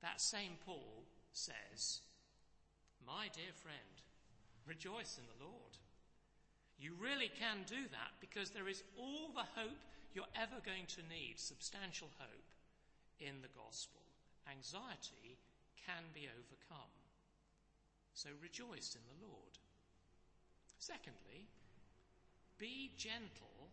that 0.01 0.19
same 0.19 0.57
Paul 0.65 1.05
says, 1.33 2.01
My 3.07 3.29
dear 3.35 3.53
friend, 3.53 4.01
rejoice 4.67 5.19
in 5.19 5.25
the 5.27 5.45
Lord. 5.45 5.77
You 6.79 6.93
really 7.01 7.33
can 7.33 7.65
do 7.67 7.89
that 7.91 8.13
because 8.21 8.51
there 8.51 8.69
is 8.69 8.83
all 8.99 9.33
the 9.33 9.49
hope 9.57 9.81
you're 10.13 10.37
ever 10.37 10.61
going 10.65 10.87
to 10.97 11.09
need, 11.09 11.41
substantial 11.41 12.09
hope 12.21 12.51
in 13.21 13.41
the 13.41 13.53
gospel. 13.57 14.01
Anxiety 14.45 15.41
can 15.81 16.05
be 16.13 16.29
overcome. 16.29 16.93
So 18.13 18.29
rejoice 18.41 18.97
in 18.97 19.05
the 19.09 19.21
Lord. 19.25 19.55
Secondly, 20.79 21.49
be 22.59 22.93
gentle 22.97 23.73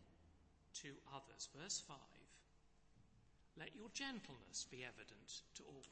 to 0.84 0.90
others. 1.12 1.50
Verse 1.56 1.84
5. 1.88 1.98
Let 3.60 3.76
your 3.76 3.90
gentleness 3.94 4.66
be 4.72 4.84
evident 4.84 5.44
to 5.56 5.64
all 5.64 5.84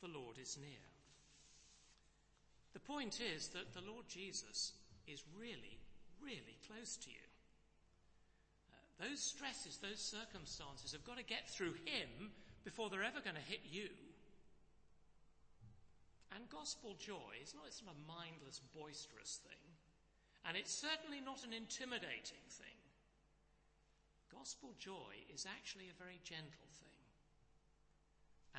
the 0.00 0.08
Lord 0.18 0.38
is 0.38 0.58
near. 0.60 0.86
The 2.72 2.80
point 2.80 3.20
is 3.20 3.48
that 3.48 3.74
the 3.74 3.86
Lord 3.90 4.06
Jesus 4.08 4.72
is 5.06 5.22
really, 5.38 5.78
really 6.22 6.56
close 6.66 6.96
to 7.04 7.10
you. 7.10 7.26
Uh, 8.70 9.08
those 9.08 9.20
stresses, 9.20 9.78
those 9.78 10.00
circumstances 10.00 10.92
have 10.92 11.04
got 11.04 11.18
to 11.18 11.24
get 11.24 11.48
through 11.48 11.74
Him 11.84 12.32
before 12.64 12.90
they're 12.90 13.06
ever 13.06 13.20
going 13.20 13.36
to 13.36 13.50
hit 13.50 13.62
you. 13.64 13.88
And 16.34 16.44
gospel 16.50 16.94
joy 17.00 17.40
is 17.42 17.54
not 17.56 17.68
a 17.68 17.72
sort 17.72 17.90
of 17.90 17.98
mindless, 18.04 18.60
boisterous 18.76 19.40
thing. 19.42 19.64
And 20.44 20.56
it's 20.56 20.72
certainly 20.72 21.20
not 21.24 21.44
an 21.44 21.52
intimidating 21.52 22.44
thing. 22.46 22.78
Gospel 24.28 24.76
joy 24.78 25.24
is 25.32 25.48
actually 25.48 25.88
a 25.88 25.96
very 25.96 26.20
gentle 26.22 26.68
thing 26.78 26.88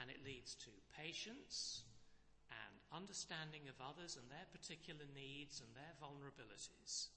and 0.01 0.09
it 0.09 0.25
leads 0.25 0.55
to 0.55 0.69
patience 0.97 1.83
and 2.49 2.73
understanding 2.95 3.67
of 3.69 3.77
others 3.83 4.17
and 4.17 4.25
their 4.29 4.47
particular 4.51 5.05
needs 5.13 5.61
and 5.61 5.69
their 5.75 5.93
vulnerabilities. 6.01 7.13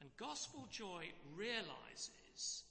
And 0.00 0.08
gospel 0.16 0.66
joy 0.70 1.12
realizes 1.36 2.64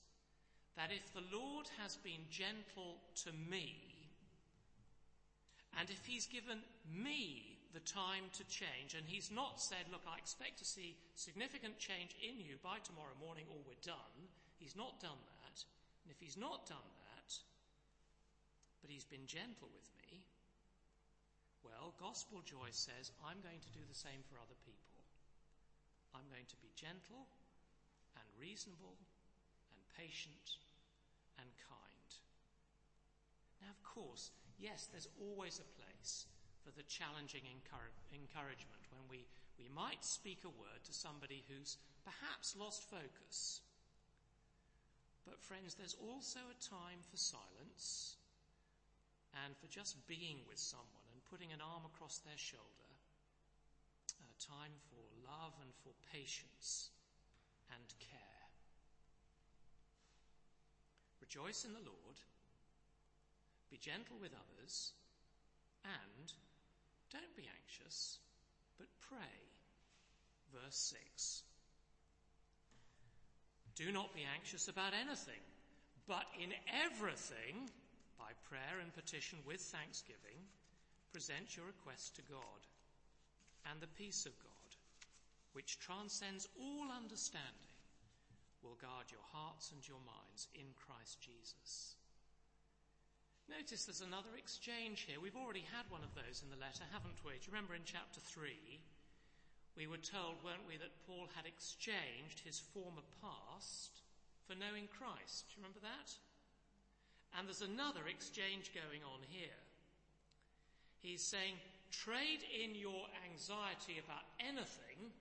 that 0.76 0.90
if 0.90 1.14
the 1.14 1.26
Lord 1.36 1.68
has 1.78 1.98
been 1.98 2.26
gentle 2.32 2.98
to 3.24 3.32
me, 3.32 3.78
and 5.78 5.90
if 5.90 6.06
He's 6.06 6.26
given 6.26 6.60
me 6.90 7.60
the 7.74 7.86
time 7.86 8.26
to 8.34 8.44
change, 8.50 8.98
and 8.98 9.06
He's 9.06 9.30
not 9.30 9.62
said, 9.62 9.86
Look, 9.92 10.02
I 10.10 10.18
expect 10.18 10.58
to 10.60 10.66
see 10.66 10.98
significant 11.14 11.78
change 11.78 12.18
in 12.18 12.42
you 12.42 12.58
by 12.64 12.82
tomorrow 12.82 13.14
morning 13.22 13.46
or 13.54 13.62
we're 13.68 13.86
done, 13.86 14.18
He's 14.58 14.76
not 14.76 15.00
done 15.00 15.22
that. 15.46 15.58
And 16.04 16.10
if 16.10 16.18
He's 16.18 16.38
not 16.38 16.66
done 16.66 16.90
that, 17.14 17.32
but 18.82 18.90
He's 18.90 19.06
been 19.06 19.28
gentle 19.30 19.70
with 19.70 19.86
me, 20.02 20.26
well, 21.62 21.94
gospel 22.02 22.42
joy 22.42 22.74
says, 22.74 23.14
I'm 23.22 23.38
going 23.46 23.62
to 23.62 23.78
do 23.78 23.86
the 23.86 23.94
same 23.94 24.26
for 24.26 24.42
other 24.42 24.58
people. 24.66 24.89
I'm 26.14 26.28
going 26.30 26.48
to 26.50 26.60
be 26.64 26.74
gentle 26.76 27.30
and 28.18 28.26
reasonable 28.40 28.98
and 29.72 29.80
patient 29.98 30.58
and 31.38 31.50
kind. 31.68 32.10
Now, 33.62 33.72
of 33.72 33.82
course, 33.84 34.32
yes, 34.58 34.88
there's 34.92 35.12
always 35.20 35.60
a 35.60 35.74
place 35.78 36.26
for 36.64 36.72
the 36.76 36.88
challenging 36.88 37.44
encouragement 37.48 38.84
when 38.92 39.06
we, 39.10 39.28
we 39.58 39.68
might 39.72 40.04
speak 40.04 40.44
a 40.44 40.52
word 40.52 40.82
to 40.86 40.94
somebody 40.94 41.44
who's 41.48 41.78
perhaps 42.04 42.56
lost 42.58 42.84
focus. 42.90 43.62
But, 45.26 45.42
friends, 45.42 45.76
there's 45.76 45.96
also 46.00 46.40
a 46.50 46.64
time 46.64 47.06
for 47.06 47.18
silence 47.18 48.18
and 49.46 49.54
for 49.58 49.68
just 49.68 50.08
being 50.08 50.42
with 50.50 50.58
someone 50.58 51.06
and 51.14 51.22
putting 51.30 51.54
an 51.54 51.62
arm 51.62 51.86
across 51.86 52.20
their 52.26 52.38
shoulder. 52.38 52.89
Time 54.40 54.80
for 54.90 55.04
love 55.28 55.54
and 55.62 55.72
for 55.84 55.92
patience 56.14 56.90
and 57.76 57.94
care. 58.00 58.40
Rejoice 61.22 61.66
in 61.66 61.74
the 61.74 61.86
Lord, 61.86 62.18
be 63.70 63.78
gentle 63.78 64.16
with 64.20 64.32
others, 64.34 64.94
and 65.84 66.34
don't 67.12 67.36
be 67.36 67.50
anxious, 67.62 68.18
but 68.78 68.88
pray. 69.00 69.40
Verse 70.54 70.96
6. 71.16 71.44
Do 73.76 73.92
not 73.92 74.16
be 74.16 74.26
anxious 74.36 74.68
about 74.68 74.94
anything, 74.94 75.42
but 76.08 76.26
in 76.42 76.54
everything, 76.86 77.70
by 78.18 78.32
prayer 78.50 78.80
and 78.82 78.94
petition 78.94 79.40
with 79.46 79.62
thanksgiving, 79.62 80.38
present 81.14 81.56
your 81.56 81.66
requests 81.68 82.10
to 82.12 82.22
God, 82.24 82.62
and 83.70 83.82
the 83.82 83.96
peace 83.98 84.26
of 84.26 84.38
God 84.40 84.50
which 85.54 85.80
transcends 85.80 86.48
all 86.56 86.88
understanding, 86.94 87.74
will 88.62 88.78
guard 88.78 89.08
your 89.10 89.24
hearts 89.34 89.72
and 89.72 89.82
your 89.88 90.02
minds 90.04 90.48
in 90.54 90.68
Christ 90.76 91.18
Jesus. 91.20 91.96
Notice 93.50 93.84
there's 93.84 94.06
another 94.06 94.36
exchange 94.38 95.08
here. 95.10 95.18
We've 95.18 95.40
already 95.40 95.66
had 95.74 95.90
one 95.90 96.06
of 96.06 96.14
those 96.14 96.46
in 96.46 96.54
the 96.54 96.60
letter, 96.62 96.86
haven't 96.94 97.18
we? 97.26 97.40
Do 97.40 97.50
you 97.50 97.56
remember 97.56 97.74
in 97.74 97.88
chapter 97.88 98.22
3? 98.22 98.56
We 99.74 99.90
were 99.90 100.00
told, 100.00 100.38
weren't 100.46 100.68
we, 100.70 100.78
that 100.78 101.02
Paul 101.08 101.32
had 101.34 101.50
exchanged 101.50 102.44
his 102.44 102.62
former 102.76 103.04
past 103.24 104.06
for 104.46 104.54
knowing 104.54 104.92
Christ. 104.92 105.50
Do 105.50 105.58
you 105.58 105.66
remember 105.66 105.82
that? 105.82 106.10
And 107.34 107.50
there's 107.50 107.66
another 107.66 108.06
exchange 108.06 108.70
going 108.76 109.02
on 109.02 109.24
here. 109.34 109.60
He's 111.02 111.24
saying, 111.24 111.58
trade 111.92 112.44
in 112.48 112.76
your 112.76 113.06
anxiety 113.32 114.00
about 114.00 114.24
anything 114.40 115.12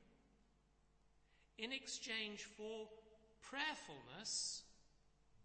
in 1.58 1.72
exchange 1.72 2.44
for 2.44 2.86
prayerfulness 3.42 4.62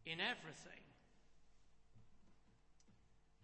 in 0.06 0.20
everything. 0.20 0.84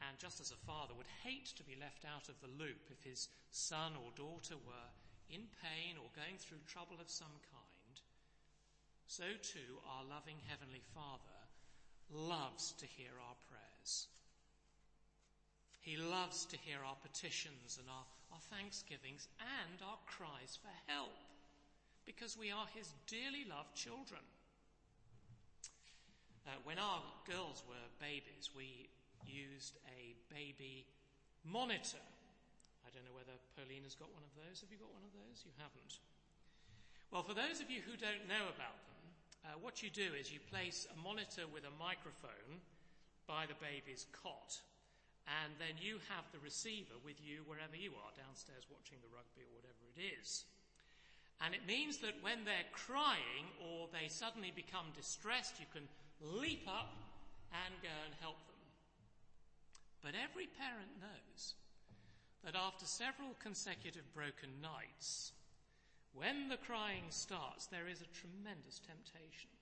And 0.07 0.17
just 0.17 0.39
as 0.39 0.51
a 0.51 0.65
father 0.65 0.93
would 0.95 1.09
hate 1.23 1.51
to 1.57 1.63
be 1.63 1.75
left 1.79 2.05
out 2.05 2.29
of 2.29 2.39
the 2.39 2.51
loop 2.57 2.87
if 2.89 3.03
his 3.03 3.27
son 3.51 3.93
or 3.99 4.11
daughter 4.15 4.55
were 4.55 4.89
in 5.29 5.45
pain 5.61 5.99
or 5.99 6.09
going 6.15 6.37
through 6.37 6.63
trouble 6.65 6.97
of 6.99 7.09
some 7.09 7.35
kind, 7.51 7.95
so 9.07 9.25
too 9.41 9.81
our 9.85 10.03
loving 10.05 10.37
Heavenly 10.47 10.81
Father 10.93 11.39
loves 12.09 12.73
to 12.79 12.85
hear 12.85 13.11
our 13.21 13.35
prayers. 13.49 14.07
He 15.81 15.97
loves 15.97 16.45
to 16.47 16.57
hear 16.57 16.79
our 16.85 16.97
petitions 17.01 17.79
and 17.79 17.87
our, 17.89 18.05
our 18.33 18.43
thanksgivings 18.51 19.27
and 19.39 19.79
our 19.81 19.97
cries 20.05 20.59
for 20.59 20.71
help 20.91 21.15
because 22.05 22.37
we 22.37 22.51
are 22.51 22.65
his 22.73 22.89
dearly 23.07 23.45
loved 23.45 23.73
children. 23.75 24.21
Uh, 26.47 26.57
when 26.65 26.79
our 26.81 27.01
girls 27.29 27.61
were 27.69 27.87
babies, 28.01 28.49
we 28.57 28.89
used 29.25 29.77
a 29.93 30.17
baby 30.33 30.85
monitor. 31.45 32.01
I 32.81 32.89
don't 32.89 33.05
know 33.05 33.13
whether 33.13 33.37
Paulina's 33.53 33.93
got 33.93 34.09
one 34.09 34.25
of 34.25 34.33
those. 34.33 34.65
Have 34.65 34.73
you 34.73 34.81
got 34.81 34.89
one 34.89 35.05
of 35.05 35.13
those? 35.13 35.45
You 35.45 35.53
haven't. 35.61 36.01
Well, 37.13 37.21
for 37.21 37.37
those 37.37 37.61
of 37.61 37.69
you 37.69 37.85
who 37.85 37.93
don't 37.93 38.25
know 38.25 38.49
about 38.49 38.81
them, 38.89 39.05
uh, 39.45 39.61
what 39.61 39.81
you 39.81 39.89
do 39.89 40.13
is 40.17 40.33
you 40.33 40.41
place 40.49 40.89
a 40.89 40.97
monitor 40.97 41.45
with 41.45 41.63
a 41.65 41.73
microphone 41.77 42.61
by 43.29 43.45
the 43.45 43.57
baby's 43.61 44.09
cot, 44.09 44.57
and 45.29 45.53
then 45.61 45.77
you 45.77 46.01
have 46.09 46.25
the 46.33 46.41
receiver 46.41 46.97
with 47.05 47.21
you 47.21 47.45
wherever 47.45 47.77
you 47.77 47.93
are, 47.93 48.11
downstairs 48.17 48.65
watching 48.73 48.97
the 49.05 49.13
rugby 49.13 49.45
or 49.45 49.53
whatever 49.53 49.85
it 49.93 50.01
is. 50.01 50.49
And 51.39 51.53
it 51.53 51.69
means 51.69 52.01
that 52.01 52.17
when 52.25 52.43
they're 52.43 52.67
crying 52.73 53.47
or 53.61 53.87
they 53.93 54.09
suddenly 54.09 54.51
become 54.51 54.91
distressed, 54.97 55.61
you 55.61 55.69
can 55.71 55.87
leap 56.19 56.67
up 56.67 56.91
and 57.53 57.71
go 57.85 57.93
and 58.05 58.13
help 58.19 58.41
them. 58.49 58.59
But 60.01 60.17
every 60.17 60.49
parent 60.57 60.91
knows 60.99 61.55
that 62.43 62.55
after 62.55 62.85
several 62.85 63.37
consecutive 63.39 64.07
broken 64.13 64.49
nights, 64.59 65.31
when 66.13 66.49
the 66.49 66.57
crying 66.57 67.07
starts, 67.09 67.67
there 67.67 67.87
is 67.87 68.01
a 68.01 68.15
tremendous 68.17 68.81
temptation 68.81 69.53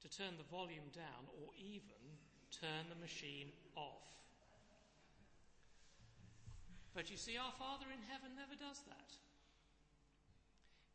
to 0.00 0.08
turn 0.08 0.34
the 0.38 0.50
volume 0.50 0.90
down 0.94 1.28
or 1.42 1.52
even 1.58 2.02
turn 2.50 2.88
the 2.88 3.00
machine 3.00 3.52
off. 3.76 4.06
But 6.96 7.12
you 7.12 7.20
see, 7.20 7.36
our 7.36 7.52
Father 7.60 7.84
in 7.92 8.00
heaven 8.08 8.32
never 8.32 8.56
does 8.56 8.80
that. 8.88 9.10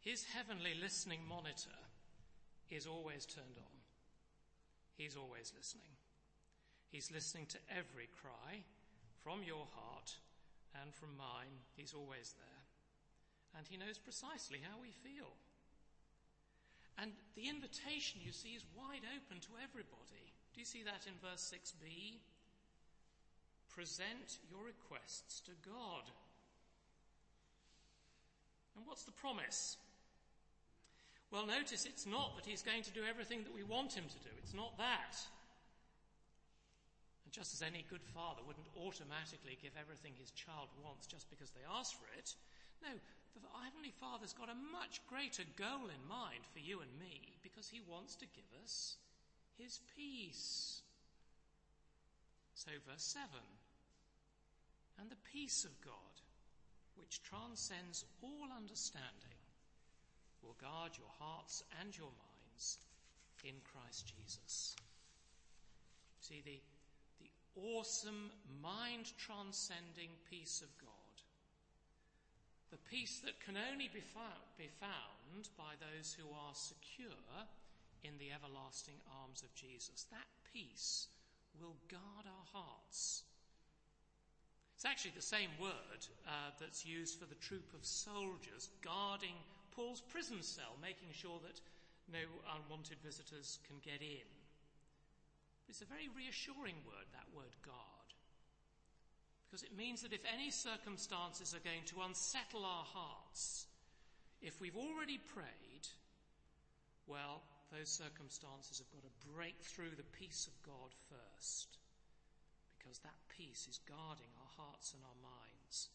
His 0.01 0.25
heavenly 0.33 0.73
listening 0.73 1.21
monitor 1.29 1.77
is 2.73 2.89
always 2.89 3.29
turned 3.29 3.61
on. 3.61 3.77
He's 4.97 5.13
always 5.13 5.53
listening. 5.53 5.93
He's 6.89 7.13
listening 7.13 7.45
to 7.53 7.61
every 7.69 8.09
cry 8.09 8.65
from 9.21 9.45
your 9.45 9.69
heart 9.77 10.17
and 10.81 10.89
from 10.89 11.13
mine. 11.21 11.61
He's 11.77 11.93
always 11.93 12.33
there. 12.33 12.63
And 13.53 13.69
he 13.69 13.77
knows 13.77 14.01
precisely 14.01 14.57
how 14.57 14.81
we 14.81 14.89
feel. 15.05 15.37
And 16.97 17.13
the 17.37 17.45
invitation, 17.45 18.25
you 18.25 18.33
see, 18.33 18.57
is 18.57 18.65
wide 18.73 19.05
open 19.05 19.37
to 19.45 19.53
everybody. 19.61 20.33
Do 20.57 20.65
you 20.65 20.65
see 20.65 20.81
that 20.81 21.05
in 21.05 21.13
verse 21.21 21.45
6b? 21.45 22.25
Present 23.73 24.39
your 24.49 24.63
requests 24.65 25.41
to 25.41 25.51
God. 25.65 26.03
And 28.75 28.85
what's 28.85 29.03
the 29.03 29.11
promise? 29.11 29.77
Well, 31.31 31.47
notice 31.47 31.85
it's 31.85 32.05
not 32.05 32.35
that 32.35 32.45
he's 32.45 32.61
going 32.61 32.83
to 32.83 32.91
do 32.91 33.07
everything 33.07 33.43
that 33.43 33.55
we 33.55 33.63
want 33.63 33.93
him 33.93 34.03
to 34.03 34.19
do. 34.27 34.33
It's 34.43 34.53
not 34.53 34.77
that. 34.77 35.15
And 37.23 37.31
just 37.31 37.55
as 37.55 37.63
any 37.63 37.85
good 37.87 38.03
father 38.11 38.43
wouldn't 38.43 38.67
automatically 38.75 39.55
give 39.63 39.71
everything 39.79 40.11
his 40.19 40.31
child 40.31 40.67
wants 40.83 41.07
just 41.07 41.29
because 41.31 41.51
they 41.55 41.63
ask 41.63 41.95
for 41.95 42.11
it, 42.19 42.35
no, 42.83 42.91
the 42.91 43.47
Heavenly 43.63 43.93
Father's 43.95 44.33
got 44.33 44.51
a 44.51 44.67
much 44.75 44.99
greater 45.07 45.47
goal 45.55 45.87
in 45.87 46.03
mind 46.11 46.43
for 46.51 46.59
you 46.59 46.83
and 46.83 46.91
me 46.99 47.39
because 47.43 47.69
he 47.71 47.79
wants 47.87 48.15
to 48.19 48.25
give 48.35 48.51
us 48.63 48.97
his 49.57 49.79
peace. 49.95 50.81
So, 52.53 52.71
verse 52.89 53.03
7 53.15 53.29
And 55.01 55.09
the 55.09 55.29
peace 55.33 55.65
of 55.65 55.73
God, 55.81 56.13
which 56.95 57.23
transcends 57.23 58.05
all 58.21 58.53
understanding, 58.55 59.41
will 60.43 60.55
guard 60.61 60.91
your 60.93 61.09
hearts 61.17 61.63
and 61.81 61.97
your 61.97 62.13
minds 62.13 62.77
in 63.43 63.55
Christ 63.65 64.13
Jesus. 64.13 64.75
See, 66.21 66.43
the, 66.45 66.61
the 67.17 67.31
awesome, 67.57 68.29
mind 68.61 69.11
transcending 69.17 70.13
peace 70.29 70.61
of 70.61 70.69
God, 70.77 71.17
the 72.69 72.77
peace 72.89 73.21
that 73.25 73.41
can 73.41 73.57
only 73.57 73.89
be 73.91 74.05
found, 74.13 74.45
be 74.57 74.69
found 74.79 75.49
by 75.57 75.73
those 75.81 76.13
who 76.13 76.29
are 76.29 76.53
secure 76.53 77.25
in 78.03 78.13
the 78.19 78.29
everlasting 78.29 79.01
arms 79.21 79.41
of 79.41 79.53
Jesus, 79.55 80.05
that 80.11 80.29
peace 80.53 81.07
will 81.59 81.75
guard 81.89 82.25
our 82.29 82.45
hearts. 82.53 83.23
It's 84.81 84.89
actually 84.89 85.13
the 85.13 85.21
same 85.21 85.53
word 85.61 86.01
uh, 86.25 86.49
that's 86.57 86.83
used 86.83 87.21
for 87.21 87.29
the 87.29 87.37
troop 87.37 87.69
of 87.77 87.85
soldiers 87.85 88.73
guarding 88.81 89.37
Paul's 89.69 90.01
prison 90.01 90.41
cell, 90.41 90.73
making 90.81 91.13
sure 91.13 91.37
that 91.45 91.61
no 92.09 92.25
unwanted 92.57 92.97
visitors 93.05 93.59
can 93.69 93.77
get 93.85 94.01
in. 94.01 94.25
It's 95.69 95.85
a 95.85 95.93
very 95.93 96.09
reassuring 96.17 96.81
word, 96.81 97.05
that 97.13 97.29
word 97.29 97.53
guard. 97.61 98.09
Because 99.45 99.61
it 99.61 99.77
means 99.77 100.01
that 100.01 100.17
if 100.17 100.25
any 100.25 100.49
circumstances 100.49 101.53
are 101.53 101.61
going 101.61 101.85
to 101.93 102.01
unsettle 102.01 102.65
our 102.65 102.89
hearts, 102.89 103.67
if 104.41 104.59
we've 104.59 104.81
already 104.81 105.21
prayed, 105.29 105.85
well, 107.05 107.45
those 107.69 107.93
circumstances 107.93 108.81
have 108.81 108.89
got 108.89 109.05
to 109.05 109.29
break 109.29 109.61
through 109.61 109.93
the 109.93 110.17
peace 110.17 110.49
of 110.49 110.57
God 110.65 110.89
first 111.05 111.77
because 112.81 112.97
that 113.05 113.29
peace 113.29 113.69
is 113.69 113.77
guarding 113.85 114.33
our 114.41 114.53
hearts 114.57 114.97
and 114.97 115.05
our 115.05 115.19
minds 115.21 115.93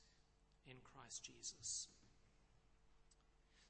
in 0.70 0.78
Christ 0.86 1.26
Jesus. 1.26 1.90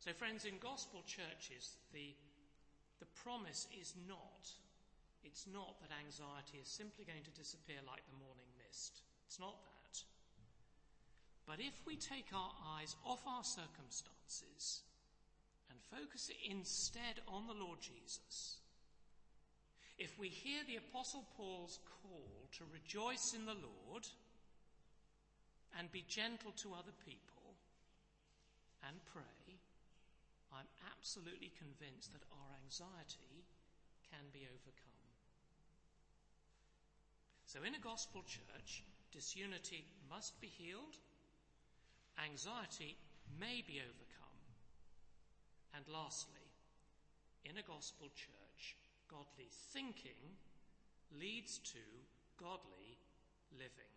So, 0.04 0.12
friends, 0.12 0.44
in 0.44 0.60
gospel 0.60 1.00
churches, 1.08 1.80
the, 1.96 2.12
the 3.00 3.08
promise 3.24 3.66
is 3.72 3.96
not, 4.04 4.52
it's 5.24 5.48
not 5.48 5.80
that 5.80 5.96
anxiety 5.96 6.60
is 6.60 6.68
simply 6.68 7.08
going 7.08 7.24
to 7.24 7.32
disappear 7.32 7.80
like 7.88 8.04
the 8.04 8.20
morning 8.20 8.52
mist. 8.60 9.00
It's 9.24 9.40
not 9.40 9.56
that. 9.64 10.04
But 11.48 11.64
if 11.64 11.74
we 11.88 11.96
take 11.96 12.28
our 12.36 12.52
eyes 12.76 12.96
off 13.00 13.24
our 13.24 13.42
circumstances 13.42 14.84
and 15.70 15.78
focus 15.88 16.28
instead 16.44 17.24
on 17.26 17.46
the 17.46 17.56
Lord 17.56 17.80
Jesus, 17.80 18.60
if 19.98 20.18
we 20.18 20.28
hear 20.28 20.60
the 20.66 20.76
Apostle 20.76 21.24
Paul's 21.36 21.80
call 22.02 22.48
to 22.58 22.64
rejoice 22.72 23.32
in 23.34 23.46
the 23.46 23.56
Lord 23.56 24.04
and 25.78 25.90
be 25.92 26.04
gentle 26.08 26.52
to 26.62 26.76
other 26.76 26.92
people 27.04 27.56
and 28.84 28.96
pray, 29.12 29.56
I'm 30.52 30.68
absolutely 30.92 31.52
convinced 31.56 32.12
that 32.12 32.28
our 32.32 32.52
anxiety 32.64 33.44
can 34.12 34.24
be 34.32 34.44
overcome. 34.44 34.96
So, 37.46 37.64
in 37.64 37.74
a 37.74 37.80
gospel 37.80 38.22
church, 38.26 38.84
disunity 39.12 39.84
must 40.10 40.38
be 40.40 40.48
healed, 40.48 40.96
anxiety 42.20 42.96
may 43.40 43.64
be 43.66 43.80
overcome, 43.80 44.40
and 45.74 45.84
lastly, 45.88 46.46
in 47.44 47.56
a 47.56 47.62
gospel 47.62 48.08
church, 48.14 48.35
godly 49.10 49.48
thinking 49.72 50.36
leads 51.18 51.58
to 51.58 51.82
godly 52.38 52.98
living, 53.52 53.94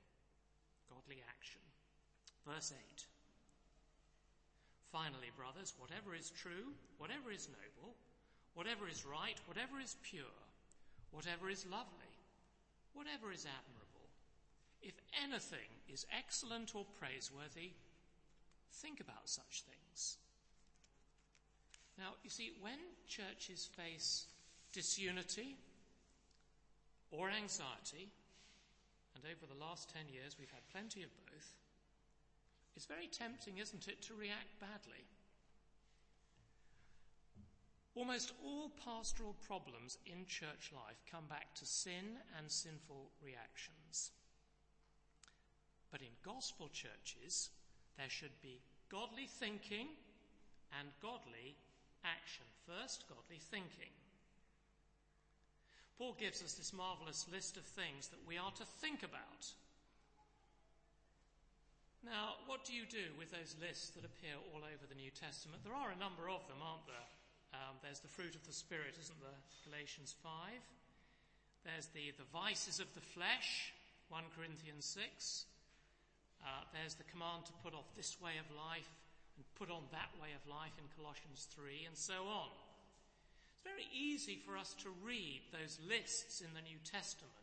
godly 0.90 1.24
action. 1.30 1.62
Verse 2.46 2.74
8. 2.74 3.06
Finally, 4.92 5.30
brothers, 5.38 5.74
whatever 5.78 6.16
is 6.16 6.32
true, 6.32 6.74
whatever 6.98 7.32
is 7.32 7.50
noble, 7.50 7.94
whatever 8.54 8.88
is 8.90 9.06
right, 9.06 9.38
whatever 9.46 9.80
is 9.80 9.98
pure, 10.02 10.40
whatever 11.12 11.50
is 11.50 11.66
lovely, 11.70 12.14
whatever 12.94 13.32
is 13.32 13.46
admirable, 13.46 14.10
if 14.82 14.96
anything 15.24 15.70
is 15.88 16.06
excellent 16.18 16.74
or 16.74 16.86
praiseworthy, 17.00 17.72
think 18.74 19.00
about 19.00 19.30
such 19.30 19.64
things. 19.68 20.18
Now, 21.98 22.16
you 22.24 22.30
see, 22.30 22.54
when 22.62 22.80
churches 23.08 23.70
face 23.76 24.26
disunity 24.72 25.58
or 27.12 27.30
anxiety, 27.30 28.10
and 29.16 29.24
over 29.26 29.46
the 29.46 29.60
last 29.60 29.90
10 29.94 30.14
years 30.14 30.38
we've 30.40 30.52
had 30.52 30.68
plenty 30.72 31.04
of 31.04 31.10
both, 31.26 31.54
it's 32.76 32.86
very 32.86 33.08
tempting, 33.08 33.58
isn't 33.58 33.88
it, 33.88 34.02
to 34.04 34.14
react 34.14 34.60
badly. 34.60 35.04
Almost 37.96 38.32
all 38.46 38.72
pastoral 38.86 39.36
problems 39.46 39.98
in 40.06 40.26
church 40.26 40.72
life 40.72 41.04
come 41.12 41.26
back 41.28 41.54
to 41.56 41.66
sin 41.66 42.16
and 42.38 42.50
sinful 42.50 43.12
reactions. 43.22 44.12
But 45.92 46.02
in 46.02 46.16
gospel 46.24 46.70
churches, 46.72 47.50
there 47.98 48.10
should 48.10 48.40
be 48.42 48.62
godly 48.90 49.28
thinking 49.28 49.88
and 50.80 50.88
godly 51.02 51.58
action. 52.06 52.46
First, 52.66 53.04
godly 53.10 53.42
thinking. 53.52 53.92
Paul 56.00 56.16
gives 56.16 56.40
us 56.40 56.56
this 56.56 56.72
marvelous 56.72 57.28
list 57.28 57.60
of 57.60 57.68
things 57.68 58.08
that 58.08 58.24
we 58.24 58.40
are 58.40 58.56
to 58.56 58.64
think 58.80 59.04
about. 59.04 59.52
Now, 62.08 62.40
what 62.48 62.64
do 62.64 62.72
you 62.72 62.88
do 62.88 63.12
with 63.20 63.36
those 63.36 63.60
lists 63.60 63.92
that 64.00 64.08
appear 64.08 64.40
all 64.56 64.64
over 64.64 64.88
the 64.88 64.96
New 64.96 65.12
Testament? 65.12 65.60
There 65.68 65.76
are 65.76 65.92
a 65.92 66.00
number 66.00 66.32
of 66.32 66.48
them, 66.48 66.64
aren't 66.64 66.88
there? 66.88 67.10
Um, 67.52 67.76
there's 67.84 68.00
the 68.00 68.08
fruit 68.08 68.32
of 68.32 68.48
the 68.48 68.56
Spirit, 68.56 68.96
isn't 68.96 69.20
there? 69.20 69.44
Galatians 69.68 70.16
5. 70.24 70.32
There's 71.68 71.92
the, 71.92 72.16
the 72.16 72.32
vices 72.32 72.80
of 72.80 72.88
the 72.96 73.04
flesh, 73.04 73.76
1 74.08 74.24
Corinthians 74.32 74.88
6. 74.96 75.52
Uh, 76.40 76.64
there's 76.72 76.96
the 76.96 77.04
command 77.12 77.44
to 77.52 77.60
put 77.60 77.76
off 77.76 77.92
this 78.00 78.16
way 78.24 78.40
of 78.40 78.48
life 78.56 78.88
and 79.36 79.44
put 79.60 79.68
on 79.68 79.84
that 79.92 80.16
way 80.16 80.32
of 80.32 80.48
life 80.48 80.80
in 80.80 80.88
Colossians 80.96 81.52
3, 81.52 81.92
and 81.92 82.00
so 82.00 82.24
on. 82.32 82.48
Very 83.70 83.86
easy 83.94 84.42
for 84.42 84.58
us 84.58 84.74
to 84.82 84.90
read 85.06 85.42
those 85.54 85.78
lists 85.86 86.42
in 86.42 86.50
the 86.58 86.66
New 86.66 86.82
Testament 86.82 87.34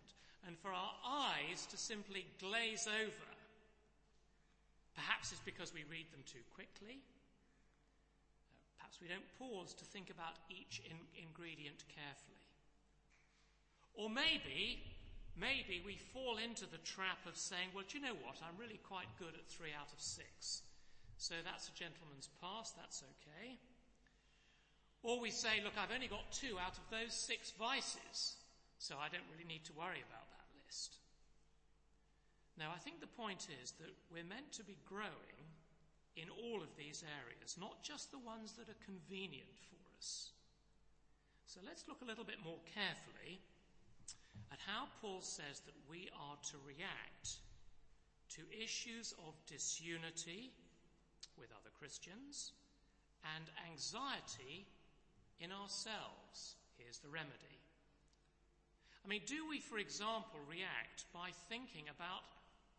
and 0.46 0.58
for 0.58 0.70
our 0.74 0.94
eyes 1.06 1.66
to 1.70 1.76
simply 1.76 2.26
glaze 2.40 2.86
over. 2.86 3.30
Perhaps 4.94 5.30
it's 5.30 5.44
because 5.44 5.74
we 5.74 5.84
read 5.86 6.10
them 6.10 6.24
too 6.26 6.42
quickly. 6.54 6.98
Perhaps 8.78 8.98
we 9.02 9.06
don't 9.06 9.26
pause 9.38 9.74
to 9.74 9.84
think 9.84 10.10
about 10.10 10.38
each 10.50 10.82
in- 10.86 11.10
ingredient 11.14 11.84
carefully. 11.90 12.42
Or 13.94 14.08
maybe, 14.08 14.82
maybe 15.36 15.82
we 15.84 15.96
fall 16.12 16.38
into 16.38 16.66
the 16.66 16.82
trap 16.82 17.22
of 17.26 17.36
saying, 17.36 17.70
well, 17.74 17.84
do 17.86 17.98
you 17.98 18.04
know 18.04 18.16
what? 18.24 18.40
I'm 18.42 18.58
really 18.58 18.80
quite 18.82 19.08
good 19.18 19.34
at 19.34 19.46
three 19.48 19.72
out 19.76 19.92
of 19.92 20.00
six. 20.00 20.62
So 21.18 21.34
that's 21.44 21.68
a 21.68 21.74
gentleman's 21.76 22.28
pass, 22.40 22.72
that's 22.72 23.02
okay. 23.02 23.56
Or 25.06 25.22
we 25.22 25.30
say, 25.30 25.62
look, 25.62 25.78
I've 25.78 25.94
only 25.94 26.10
got 26.10 26.26
two 26.34 26.58
out 26.58 26.74
of 26.74 26.90
those 26.90 27.14
six 27.14 27.54
vices, 27.54 28.42
so 28.82 28.98
I 28.98 29.06
don't 29.06 29.30
really 29.30 29.46
need 29.46 29.62
to 29.70 29.78
worry 29.78 30.02
about 30.02 30.26
that 30.34 30.50
list. 30.66 30.98
Now, 32.58 32.74
I 32.74 32.82
think 32.82 32.98
the 32.98 33.14
point 33.14 33.46
is 33.62 33.70
that 33.78 33.94
we're 34.10 34.26
meant 34.26 34.50
to 34.58 34.66
be 34.66 34.74
growing 34.82 35.38
in 36.18 36.26
all 36.26 36.58
of 36.58 36.74
these 36.74 37.06
areas, 37.22 37.54
not 37.54 37.86
just 37.86 38.10
the 38.10 38.18
ones 38.18 38.58
that 38.58 38.66
are 38.66 38.82
convenient 38.82 39.54
for 39.70 39.78
us. 39.94 40.34
So 41.46 41.62
let's 41.62 41.86
look 41.86 42.02
a 42.02 42.08
little 42.10 42.26
bit 42.26 42.42
more 42.42 42.58
carefully 42.66 43.38
at 44.50 44.58
how 44.58 44.90
Paul 44.98 45.22
says 45.22 45.62
that 45.70 45.86
we 45.86 46.10
are 46.18 46.34
to 46.50 46.58
react 46.66 47.38
to 48.34 48.42
issues 48.50 49.14
of 49.22 49.38
disunity 49.46 50.50
with 51.38 51.54
other 51.54 51.70
Christians 51.78 52.58
and 53.38 53.46
anxiety 53.70 54.66
in 55.40 55.52
ourselves. 55.52 56.56
Here's 56.76 56.98
the 56.98 57.08
remedy. 57.08 57.60
I 59.04 59.08
mean, 59.08 59.22
do 59.26 59.48
we, 59.48 59.60
for 59.60 59.78
example, 59.78 60.40
react 60.50 61.04
by 61.14 61.30
thinking 61.48 61.84
about 61.88 62.22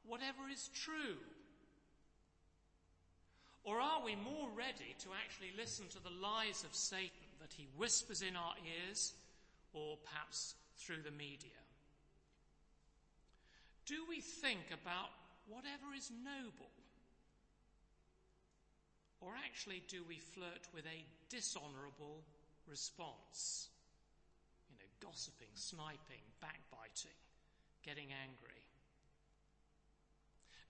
whatever 0.05 0.49
is 0.51 0.69
true? 0.73 1.17
Or 3.63 3.79
are 3.79 4.03
we 4.03 4.15
more 4.15 4.49
ready 4.55 4.95
to 5.03 5.09
actually 5.23 5.51
listen 5.57 5.87
to 5.89 6.03
the 6.03 6.15
lies 6.21 6.63
of 6.63 6.75
Satan 6.75 7.27
that 7.39 7.53
he 7.55 7.67
whispers 7.77 8.21
in 8.21 8.35
our 8.35 8.55
ears 8.63 9.13
or 9.73 9.97
perhaps 10.03 10.55
through 10.77 11.03
the 11.03 11.11
media? 11.11 11.59
Do 13.85 14.03
we 14.09 14.19
think 14.19 14.71
about 14.71 15.11
whatever 15.47 15.95
is 15.95 16.11
noble? 16.11 16.71
Or 19.19 19.31
actually, 19.45 19.83
do 19.87 20.03
we 20.07 20.19
flirt 20.19 20.67
with 20.73 20.85
a 20.85 21.05
dishonourable 21.29 22.23
response. 22.69 23.69
You 24.69 24.77
know, 24.77 24.91
gossiping, 24.99 25.53
sniping, 25.55 26.23
backbiting, 26.41 27.17
getting 27.83 28.09
angry. 28.11 28.63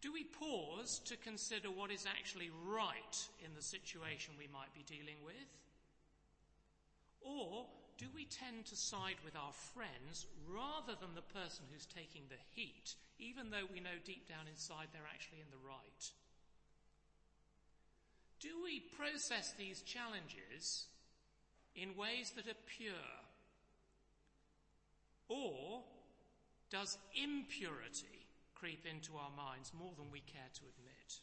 Do 0.02 0.14
we 0.14 0.24
pause 0.24 1.02
to 1.06 1.18
consider 1.18 1.70
what 1.70 1.92
is 1.92 2.06
actually 2.06 2.52
right 2.66 3.18
in 3.44 3.56
the 3.56 3.62
situation 3.62 4.36
we 4.38 4.48
might 4.48 4.74
be 4.74 4.86
dealing 4.86 5.18
with? 5.26 5.50
Or 7.20 7.66
do 7.98 8.06
we 8.14 8.26
tend 8.26 8.66
to 8.68 8.76
side 8.76 9.18
with 9.26 9.36
our 9.36 9.54
friends 9.74 10.28
rather 10.46 10.94
than 11.02 11.16
the 11.16 11.34
person 11.34 11.66
who's 11.74 11.88
taking 11.90 12.22
the 12.30 12.40
heat, 12.54 12.94
even 13.18 13.50
though 13.50 13.66
we 13.74 13.82
know 13.82 13.98
deep 14.06 14.30
down 14.30 14.46
inside 14.46 14.94
they're 14.94 15.10
actually 15.10 15.42
in 15.42 15.50
the 15.50 15.66
right? 15.66 16.04
Do 18.40 18.54
we 18.64 18.86
process 18.96 19.54
these 19.58 19.82
challenges 19.82 20.86
in 21.78 21.96
ways 21.96 22.32
that 22.36 22.48
are 22.48 22.64
pure? 22.66 22.94
Or 25.30 25.84
does 26.70 26.98
impurity 27.16 28.18
creep 28.60 28.86
into 28.90 29.12
our 29.14 29.30
minds 29.38 29.72
more 29.78 29.92
than 29.98 30.12
we 30.12 30.20
care 30.22 30.50
to 30.54 30.62
admit. 30.62 31.20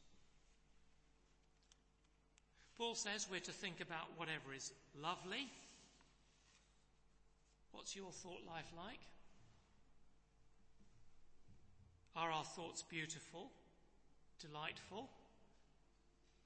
Paul 2.79 2.95
says 2.95 3.27
we're 3.31 3.41
to 3.41 3.53
think 3.53 3.81
about 3.81 4.07
whatever 4.17 4.55
is 4.55 4.73
lovely. 5.01 5.51
What's 7.73 7.97
your 7.97 8.11
thought 8.11 8.43
life 8.47 8.71
like? 8.77 9.01
Are 12.17 12.31
our 12.31 12.45
thoughts 12.45 12.83
beautiful, 12.83 13.51
delightful, 14.41 15.09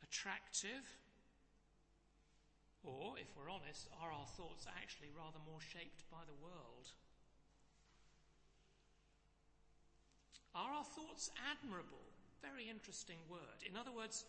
attractive? 0.03 0.85
Or, 2.85 3.19
if 3.19 3.29
we're 3.37 3.51
honest, 3.51 3.89
are 4.01 4.13
our 4.13 4.27
thoughts 4.39 4.67
actually 4.81 5.11
rather 5.17 5.39
more 5.45 5.61
shaped 5.61 6.05
by 6.11 6.23
the 6.27 6.39
world? 6.43 6.93
Are 10.55 10.73
our 10.73 10.85
thoughts 10.85 11.31
admirable? 11.51 12.07
Very 12.43 12.69
interesting 12.71 13.19
word. 13.29 13.63
In 13.69 13.77
other 13.77 13.93
words, 13.93 14.25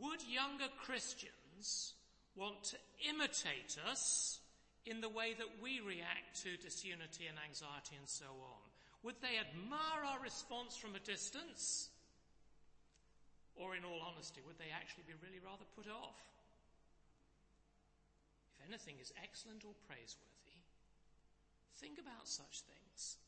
would 0.00 0.22
younger 0.22 0.70
Christians 0.82 1.94
want 2.34 2.62
to 2.74 2.76
imitate 3.08 3.78
us 3.90 4.40
in 4.86 5.00
the 5.00 5.08
way 5.08 5.34
that 5.34 5.62
we 5.62 5.80
react 5.80 6.42
to 6.42 6.56
disunity 6.58 7.26
and 7.26 7.38
anxiety 7.38 7.96
and 7.96 8.08
so 8.08 8.26
on? 8.26 8.62
Would 9.02 9.20
they 9.20 9.38
admire 9.38 10.02
our 10.06 10.20
response 10.22 10.76
from 10.76 10.94
a 10.96 11.06
distance? 11.06 11.90
Or, 13.54 13.76
in 13.76 13.84
all 13.84 14.02
honesty, 14.02 14.40
would 14.46 14.58
they 14.58 14.74
actually 14.74 15.04
be 15.06 15.14
really 15.22 15.38
rather 15.38 15.64
put 15.76 15.86
off? 15.86 16.18
Anything 18.66 18.96
is 19.00 19.12
excellent 19.22 19.64
or 19.64 19.76
praiseworthy, 19.86 20.58
think 21.76 21.98
about 22.00 22.26
such 22.26 22.64
things. 22.64 23.18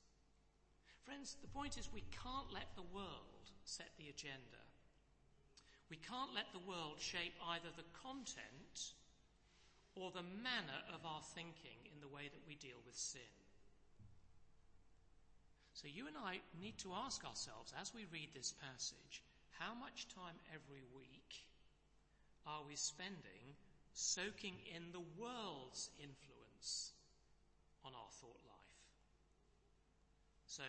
Friends, 1.05 1.37
the 1.41 1.53
point 1.53 1.79
is 1.79 1.93
we 1.93 2.09
can't 2.11 2.53
let 2.53 2.75
the 2.75 2.89
world 2.95 3.53
set 3.65 3.91
the 3.99 4.09
agenda. 4.09 4.65
We 5.91 6.01
can't 6.03 6.35
let 6.35 6.51
the 6.51 6.67
world 6.67 6.99
shape 6.99 7.37
either 7.55 7.71
the 7.77 7.87
content 7.95 8.97
or 9.95 10.11
the 10.11 10.27
manner 10.43 10.81
of 10.91 11.07
our 11.07 11.23
thinking 11.35 11.79
in 11.93 12.01
the 12.01 12.11
way 12.11 12.27
that 12.27 12.47
we 12.49 12.57
deal 12.57 12.81
with 12.85 12.97
sin. 12.97 13.33
So 15.77 15.87
you 15.87 16.09
and 16.09 16.17
I 16.17 16.41
need 16.59 16.79
to 16.79 16.97
ask 16.97 17.25
ourselves 17.25 17.73
as 17.81 17.95
we 17.95 18.09
read 18.11 18.33
this 18.35 18.55
passage, 18.59 19.23
how 19.61 19.77
much 19.77 20.09
time 20.09 20.37
every 20.49 20.83
week 20.97 21.45
are 22.47 22.65
we 22.67 22.77
spending 22.77 23.55
soaking 23.97 24.61
in 24.69 24.93
the 24.93 25.01
world's 25.17 25.89
influence 25.97 26.93
on 27.85 27.97
our 27.97 28.13
thought 28.21 28.45
life? 28.45 28.81
So 30.47 30.63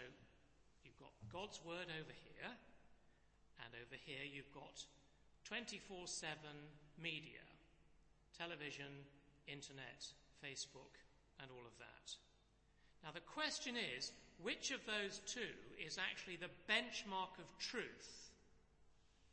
you've 0.84 0.98
got 0.98 1.12
God's 1.32 1.60
word 1.68 1.92
over 1.92 2.16
here, 2.16 2.52
and 3.64 3.70
over 3.84 4.00
here 4.00 4.24
you've 4.24 4.52
got 4.56 4.80
24 5.44 6.08
7 6.08 6.40
media 6.98 7.44
television, 8.38 9.02
internet, 9.48 10.06
Facebook, 10.46 10.94
and 11.42 11.50
all 11.50 11.66
of 11.66 11.74
that. 11.82 12.08
Now, 13.04 13.10
the 13.12 13.26
question 13.26 13.76
is 13.76 14.12
which 14.42 14.70
of 14.70 14.86
those 14.86 15.22
two 15.26 15.58
is 15.82 15.98
actually 15.98 16.38
the 16.38 16.54
benchmark 16.70 17.34
of 17.42 17.50
truth 17.58 18.30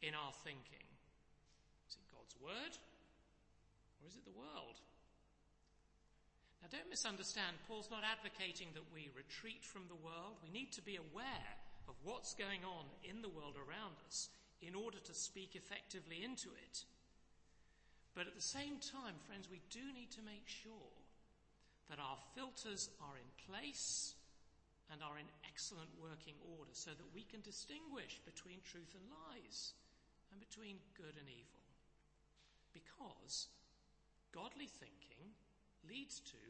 in 0.00 0.14
our 0.16 0.32
thinking? 0.42 0.88
Is 1.88 1.96
it 2.00 2.08
God's 2.08 2.36
Word 2.40 2.72
or 4.04 4.12
is 4.12 4.20
it 4.20 4.28
the 4.28 4.36
world? 4.36 4.76
Now, 6.60 6.68
don't 6.68 6.92
misunderstand, 6.92 7.56
Paul's 7.64 7.88
not 7.88 8.04
advocating 8.04 8.68
that 8.76 8.92
we 8.92 9.08
retreat 9.16 9.64
from 9.64 9.88
the 9.88 9.96
world. 9.96 10.36
We 10.44 10.52
need 10.52 10.76
to 10.76 10.84
be 10.84 11.00
aware 11.00 11.52
of 11.88 11.96
what's 12.04 12.36
going 12.36 12.68
on 12.68 12.84
in 13.00 13.24
the 13.24 13.32
world 13.32 13.56
around 13.56 13.96
us 14.04 14.28
in 14.60 14.76
order 14.76 15.00
to 15.00 15.14
speak 15.16 15.56
effectively 15.56 16.20
into 16.20 16.52
it. 16.68 16.84
But 18.12 18.28
at 18.28 18.36
the 18.36 18.44
same 18.44 18.76
time, 18.76 19.16
friends, 19.24 19.48
we 19.48 19.64
do 19.72 19.80
need 19.96 20.12
to 20.20 20.24
make 20.28 20.44
sure 20.44 20.92
that 21.88 22.00
our 22.00 22.20
filters 22.36 22.92
are 23.00 23.16
in 23.16 23.28
place 23.48 24.16
and 24.92 25.00
are 25.00 25.16
in 25.16 25.28
excellent 25.48 25.92
working 25.96 26.36
order 26.60 26.76
so 26.76 26.92
that 26.92 27.14
we 27.16 27.24
can 27.24 27.40
distinguish 27.40 28.20
between 28.24 28.60
truth 28.68 28.92
and 28.92 29.04
lies 29.08 29.72
and 30.28 30.40
between 30.40 30.76
good 30.92 31.16
and 31.16 31.28
evil. 31.28 31.64
Because 32.72 33.48
godly 34.34 34.66
thinking 34.66 35.30
leads 35.86 36.18
to 36.26 36.42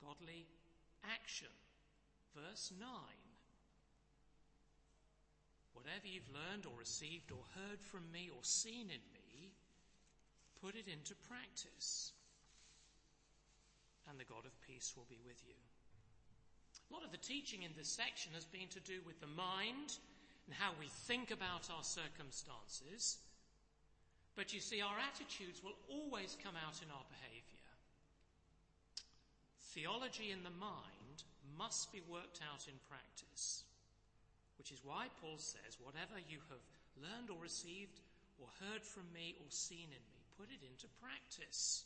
godly 0.00 0.48
action. 1.04 1.52
Verse 2.32 2.72
9. 2.80 2.88
Whatever 5.74 6.08
you've 6.08 6.32
learned 6.32 6.64
or 6.64 6.78
received 6.78 7.30
or 7.30 7.44
heard 7.52 7.80
from 7.80 8.08
me 8.12 8.30
or 8.32 8.40
seen 8.42 8.88
in 8.88 9.04
me, 9.12 9.52
put 10.64 10.74
it 10.74 10.88
into 10.88 11.14
practice. 11.28 12.12
And 14.08 14.18
the 14.18 14.24
God 14.24 14.46
of 14.46 14.54
peace 14.66 14.94
will 14.96 15.06
be 15.10 15.20
with 15.26 15.42
you. 15.46 15.58
A 16.90 16.94
lot 16.94 17.04
of 17.04 17.12
the 17.12 17.18
teaching 17.18 17.62
in 17.62 17.72
this 17.76 17.88
section 17.88 18.32
has 18.34 18.44
been 18.44 18.68
to 18.70 18.80
do 18.80 19.00
with 19.06 19.20
the 19.20 19.26
mind 19.26 19.98
and 20.46 20.54
how 20.54 20.72
we 20.78 20.88
think 21.06 21.30
about 21.30 21.68
our 21.70 21.84
circumstances. 21.84 23.18
But 24.34 24.52
you 24.52 24.60
see, 24.60 24.80
our 24.80 24.96
attitudes 24.96 25.60
will 25.60 25.76
always 25.92 26.36
come 26.40 26.56
out 26.56 26.80
in 26.80 26.88
our 26.88 27.04
behavior. 27.12 27.68
Theology 29.76 30.32
in 30.32 30.44
the 30.44 30.56
mind 30.56 31.24
must 31.56 31.92
be 31.92 32.00
worked 32.08 32.40
out 32.40 32.64
in 32.68 32.76
practice, 32.88 33.64
which 34.56 34.72
is 34.72 34.80
why 34.84 35.12
Paul 35.20 35.36
says, 35.36 35.76
Whatever 35.80 36.16
you 36.16 36.40
have 36.48 36.64
learned 36.96 37.28
or 37.28 37.40
received 37.40 38.00
or 38.40 38.48
heard 38.60 38.84
from 38.84 39.04
me 39.12 39.36
or 39.36 39.48
seen 39.48 39.92
in 39.92 40.04
me, 40.12 40.20
put 40.36 40.48
it 40.48 40.64
into 40.64 40.88
practice. 41.00 41.84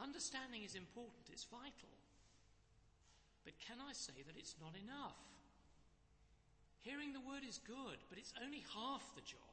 Understanding 0.00 0.64
is 0.64 0.74
important, 0.74 1.32
it's 1.32 1.48
vital. 1.48 1.92
But 3.44 3.56
can 3.64 3.80
I 3.80 3.92
say 3.92 4.20
that 4.24 4.36
it's 4.36 4.56
not 4.60 4.76
enough? 4.76 5.20
Hearing 6.84 7.12
the 7.12 7.24
word 7.24 7.42
is 7.48 7.60
good, 7.66 7.98
but 8.08 8.18
it's 8.18 8.32
only 8.44 8.64
half 8.76 9.02
the 9.16 9.24
job. 9.24 9.47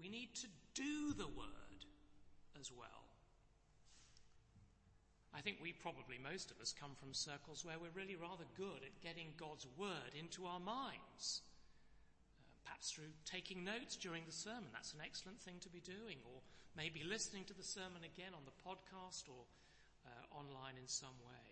We 0.00 0.08
need 0.08 0.34
to 0.36 0.48
do 0.74 1.12
the 1.12 1.28
word 1.28 1.84
as 2.58 2.72
well. 2.72 3.04
I 5.34 5.40
think 5.40 5.58
we 5.62 5.72
probably, 5.72 6.18
most 6.18 6.50
of 6.50 6.58
us, 6.60 6.74
come 6.74 6.96
from 6.98 7.14
circles 7.14 7.64
where 7.64 7.78
we're 7.78 7.94
really 7.94 8.16
rather 8.16 8.48
good 8.56 8.82
at 8.82 9.00
getting 9.00 9.30
God's 9.36 9.66
word 9.78 10.10
into 10.18 10.44
our 10.46 10.58
minds. 10.58 11.42
Uh, 12.34 12.42
perhaps 12.64 12.90
through 12.90 13.14
taking 13.24 13.62
notes 13.62 13.94
during 13.94 14.26
the 14.26 14.34
sermon, 14.34 14.72
that's 14.72 14.92
an 14.92 15.04
excellent 15.04 15.38
thing 15.40 15.62
to 15.62 15.70
be 15.70 15.80
doing, 15.80 16.18
or 16.26 16.42
maybe 16.76 17.06
listening 17.06 17.44
to 17.46 17.54
the 17.54 17.62
sermon 17.62 18.02
again 18.02 18.34
on 18.34 18.42
the 18.42 18.58
podcast 18.64 19.30
or 19.30 19.46
uh, 20.04 20.24
online 20.34 20.74
in 20.80 20.88
some 20.88 21.16
way. 21.22 21.46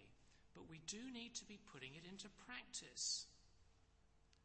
But 0.58 0.68
we 0.68 0.80
do 0.90 0.98
need 1.14 1.38
to 1.38 1.46
be 1.46 1.60
putting 1.70 1.94
it 1.94 2.02
into 2.08 2.26
practice. 2.50 3.26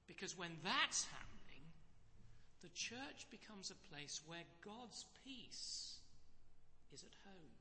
Because 0.05 0.37
when 0.37 0.61
that's 0.61 1.09
happening, 1.09 1.42
the 2.63 2.71
church 2.71 3.27
becomes 3.27 3.69
a 3.69 3.83
place 3.91 4.23
where 4.25 4.47
God's 4.63 5.03
peace 5.27 5.99
is 6.95 7.03
at 7.03 7.11
home. 7.27 7.55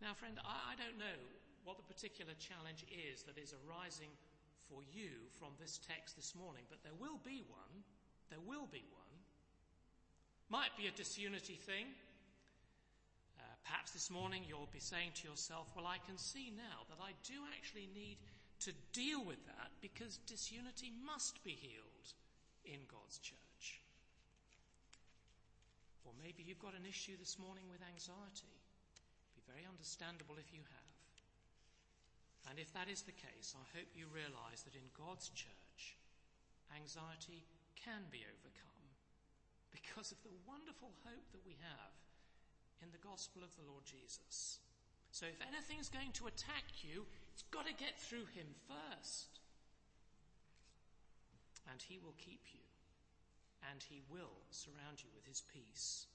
Now, 0.00 0.16
friend, 0.16 0.40
I, 0.40 0.72
I 0.72 0.74
don't 0.80 0.96
know 0.96 1.20
what 1.68 1.76
the 1.76 1.84
particular 1.84 2.32
challenge 2.40 2.88
is 2.88 3.22
that 3.28 3.36
is 3.36 3.52
arising 3.52 4.08
for 4.72 4.80
you 4.88 5.12
from 5.36 5.52
this 5.60 5.76
text 5.84 6.16
this 6.16 6.32
morning, 6.32 6.64
but 6.72 6.80
there 6.80 6.96
will 6.96 7.20
be 7.20 7.44
one. 7.52 7.84
There 8.32 8.40
will 8.40 8.64
be 8.72 8.88
one. 8.88 9.14
Might 10.48 10.72
be 10.80 10.88
a 10.88 10.96
disunity 10.96 11.60
thing. 11.60 11.92
Uh, 13.36 13.44
perhaps 13.68 13.92
this 13.92 14.08
morning 14.08 14.48
you'll 14.48 14.72
be 14.72 14.80
saying 14.80 15.12
to 15.20 15.28
yourself, 15.28 15.68
Well, 15.76 15.86
I 15.86 16.00
can 16.08 16.16
see 16.16 16.52
now 16.56 16.88
that 16.88 17.04
I 17.04 17.12
do 17.20 17.36
actually 17.52 17.88
need 17.92 18.16
to 18.64 18.72
deal 18.96 19.20
with 19.20 19.44
that 19.44 19.76
because 19.84 20.24
disunity 20.24 20.88
must 21.04 21.44
be 21.44 21.52
healed 21.52 22.16
in 22.64 22.84
God's 22.88 23.20
church. 23.20 23.84
Or 26.04 26.12
maybe 26.20 26.44
you've 26.44 26.60
got 26.60 26.76
an 26.76 26.88
issue 26.88 27.16
this 27.16 27.40
morning 27.40 27.64
with 27.68 27.80
anxiety. 27.80 28.52
It'd 28.52 29.40
be 29.40 29.48
very 29.48 29.64
understandable 29.64 30.36
if 30.36 30.52
you 30.52 30.60
have. 30.60 30.94
And 32.48 32.60
if 32.60 32.72
that 32.76 32.92
is 32.92 33.00
the 33.04 33.16
case, 33.16 33.56
I 33.56 33.64
hope 33.72 33.88
you 33.96 34.04
realize 34.12 34.64
that 34.68 34.76
in 34.76 34.84
God's 34.92 35.32
church, 35.32 35.96
anxiety 36.76 37.48
can 37.72 38.04
be 38.12 38.24
overcome 38.28 38.88
because 39.72 40.12
of 40.12 40.20
the 40.20 40.36
wonderful 40.44 40.92
hope 41.08 41.26
that 41.32 41.44
we 41.48 41.56
have 41.60 41.94
in 42.84 42.92
the 42.92 43.00
gospel 43.00 43.40
of 43.40 43.52
the 43.56 43.64
Lord 43.64 43.88
Jesus. 43.88 44.60
So 45.08 45.24
if 45.24 45.40
anything's 45.40 45.88
going 45.88 46.12
to 46.20 46.28
attack 46.28 46.84
you, 46.84 47.08
it's 47.32 47.46
got 47.48 47.64
to 47.64 47.74
get 47.74 47.96
through 47.96 48.28
him 48.36 48.52
first. 48.68 49.40
And 51.70 51.80
he 51.80 51.98
will 51.98 52.14
keep 52.18 52.40
you. 52.52 52.64
And 53.70 53.82
he 53.82 54.02
will 54.12 54.36
surround 54.50 55.00
you 55.00 55.08
with 55.14 55.24
his 55.24 55.42
peace. 55.52 56.06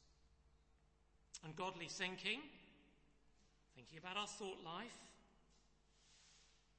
And 1.43 1.55
godly 1.55 1.87
thinking, 1.87 2.41
thinking 3.75 3.97
about 3.97 4.17
our 4.17 4.27
thought 4.27 4.59
life. 4.63 4.99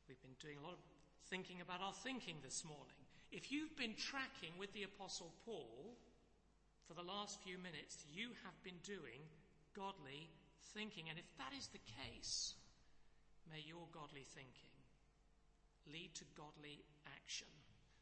We've 0.07 0.21
been 0.23 0.39
doing 0.39 0.59
a 0.59 0.65
lot 0.67 0.75
of 0.75 0.83
thinking 1.31 1.61
about 1.63 1.81
our 1.81 1.95
thinking 2.03 2.37
this 2.43 2.65
morning. 2.65 2.99
If 3.31 3.51
you've 3.51 3.75
been 3.79 3.95
tracking 3.95 4.51
with 4.59 4.73
the 4.75 4.83
Apostle 4.83 5.31
Paul 5.47 5.95
for 6.87 6.95
the 6.95 7.07
last 7.07 7.39
few 7.47 7.59
minutes, 7.59 8.03
you 8.11 8.35
have 8.43 8.59
been 8.63 8.79
doing 8.83 9.23
godly 9.75 10.27
thinking. 10.75 11.07
And 11.09 11.19
if 11.19 11.27
that 11.39 11.55
is 11.57 11.71
the 11.71 11.83
case, 12.03 12.55
may 13.51 13.63
your 13.63 13.87
godly 13.95 14.27
thinking 14.35 14.75
lead 15.87 16.11
to 16.15 16.25
godly 16.37 16.83
action 17.07 17.49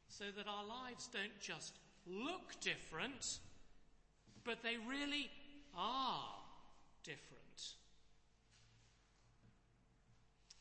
so 0.09 0.25
that 0.37 0.47
our 0.49 0.65
lives 0.65 1.09
don't 1.13 1.39
just 1.41 1.75
look 2.07 2.59
different, 2.61 3.39
but 4.45 4.63
they 4.63 4.77
really 4.89 5.31
are 5.77 6.25
different. 7.05 7.77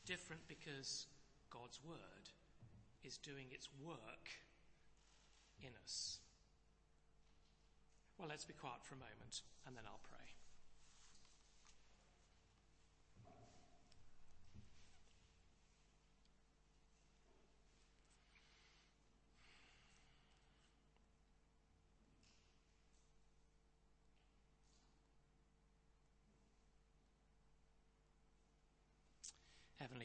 Different 0.05 0.41
because 0.47 1.07
God's 1.49 1.79
Word 1.87 2.29
is 3.03 3.17
doing 3.17 3.47
its 3.51 3.69
work 3.83 4.29
in 5.61 5.71
us. 5.83 6.19
Well, 8.17 8.27
let's 8.27 8.45
be 8.45 8.53
quiet 8.53 8.83
for 8.83 8.95
a 8.95 8.97
moment 8.97 9.41
and 9.65 9.75
then 9.75 9.83
I'll 9.85 9.99
pray. 10.09 10.36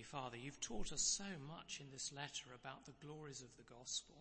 Heavenly 0.02 0.24
Father, 0.24 0.36
you've 0.36 0.60
taught 0.60 0.92
us 0.92 1.00
so 1.00 1.30
much 1.46 1.78
in 1.80 1.86
this 1.92 2.12
letter 2.12 2.50
about 2.54 2.86
the 2.86 3.06
glories 3.06 3.40
of 3.40 3.56
the 3.56 3.62
gospel. 3.62 4.16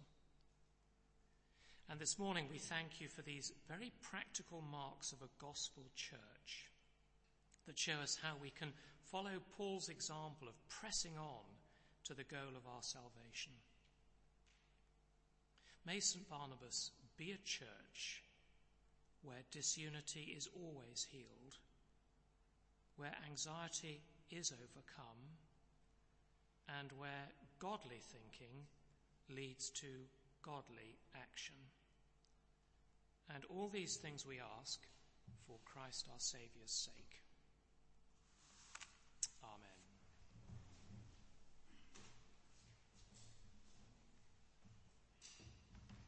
And 1.89 1.99
this 1.99 2.19
morning 2.19 2.45
we 2.51 2.59
thank 2.59 3.01
you 3.01 3.07
for 3.07 3.23
these 3.23 3.51
very 3.67 3.91
practical 4.03 4.61
marks 4.71 5.11
of 5.11 5.23
a 5.23 5.43
gospel 5.43 5.86
church 5.95 6.69
that 7.65 7.79
show 7.79 7.97
us 8.03 8.19
how 8.21 8.34
we 8.39 8.51
can 8.51 8.73
follow 9.11 9.41
Paul's 9.57 9.89
example 9.89 10.47
of 10.47 10.69
pressing 10.69 11.17
on 11.17 11.49
to 12.03 12.13
the 12.13 12.29
goal 12.29 12.53
of 12.55 12.67
our 12.67 12.84
salvation. 12.84 13.53
May 15.84 15.99
St. 15.99 16.29
Barnabas 16.29 16.91
be 17.17 17.32
a 17.32 17.41
church 17.43 18.21
where 19.23 19.49
disunity 19.49 20.36
is 20.38 20.47
always 20.53 21.07
healed, 21.09 21.57
where 22.97 23.15
anxiety 23.27 24.01
is 24.29 24.53
overcome, 24.53 25.40
and 26.80 26.91
where 26.97 27.30
godly 27.59 28.01
thinking 28.12 28.66
leads 29.30 29.70
to 29.70 29.88
godly 30.43 30.97
action. 31.16 31.55
And 33.34 33.45
all 33.45 33.70
these 33.70 33.95
things 33.95 34.26
we 34.26 34.39
ask 34.59 34.80
for 35.47 35.57
Christ 35.66 36.07
our 36.12 36.20
Saviour's 36.20 36.72
sake. 36.72 37.22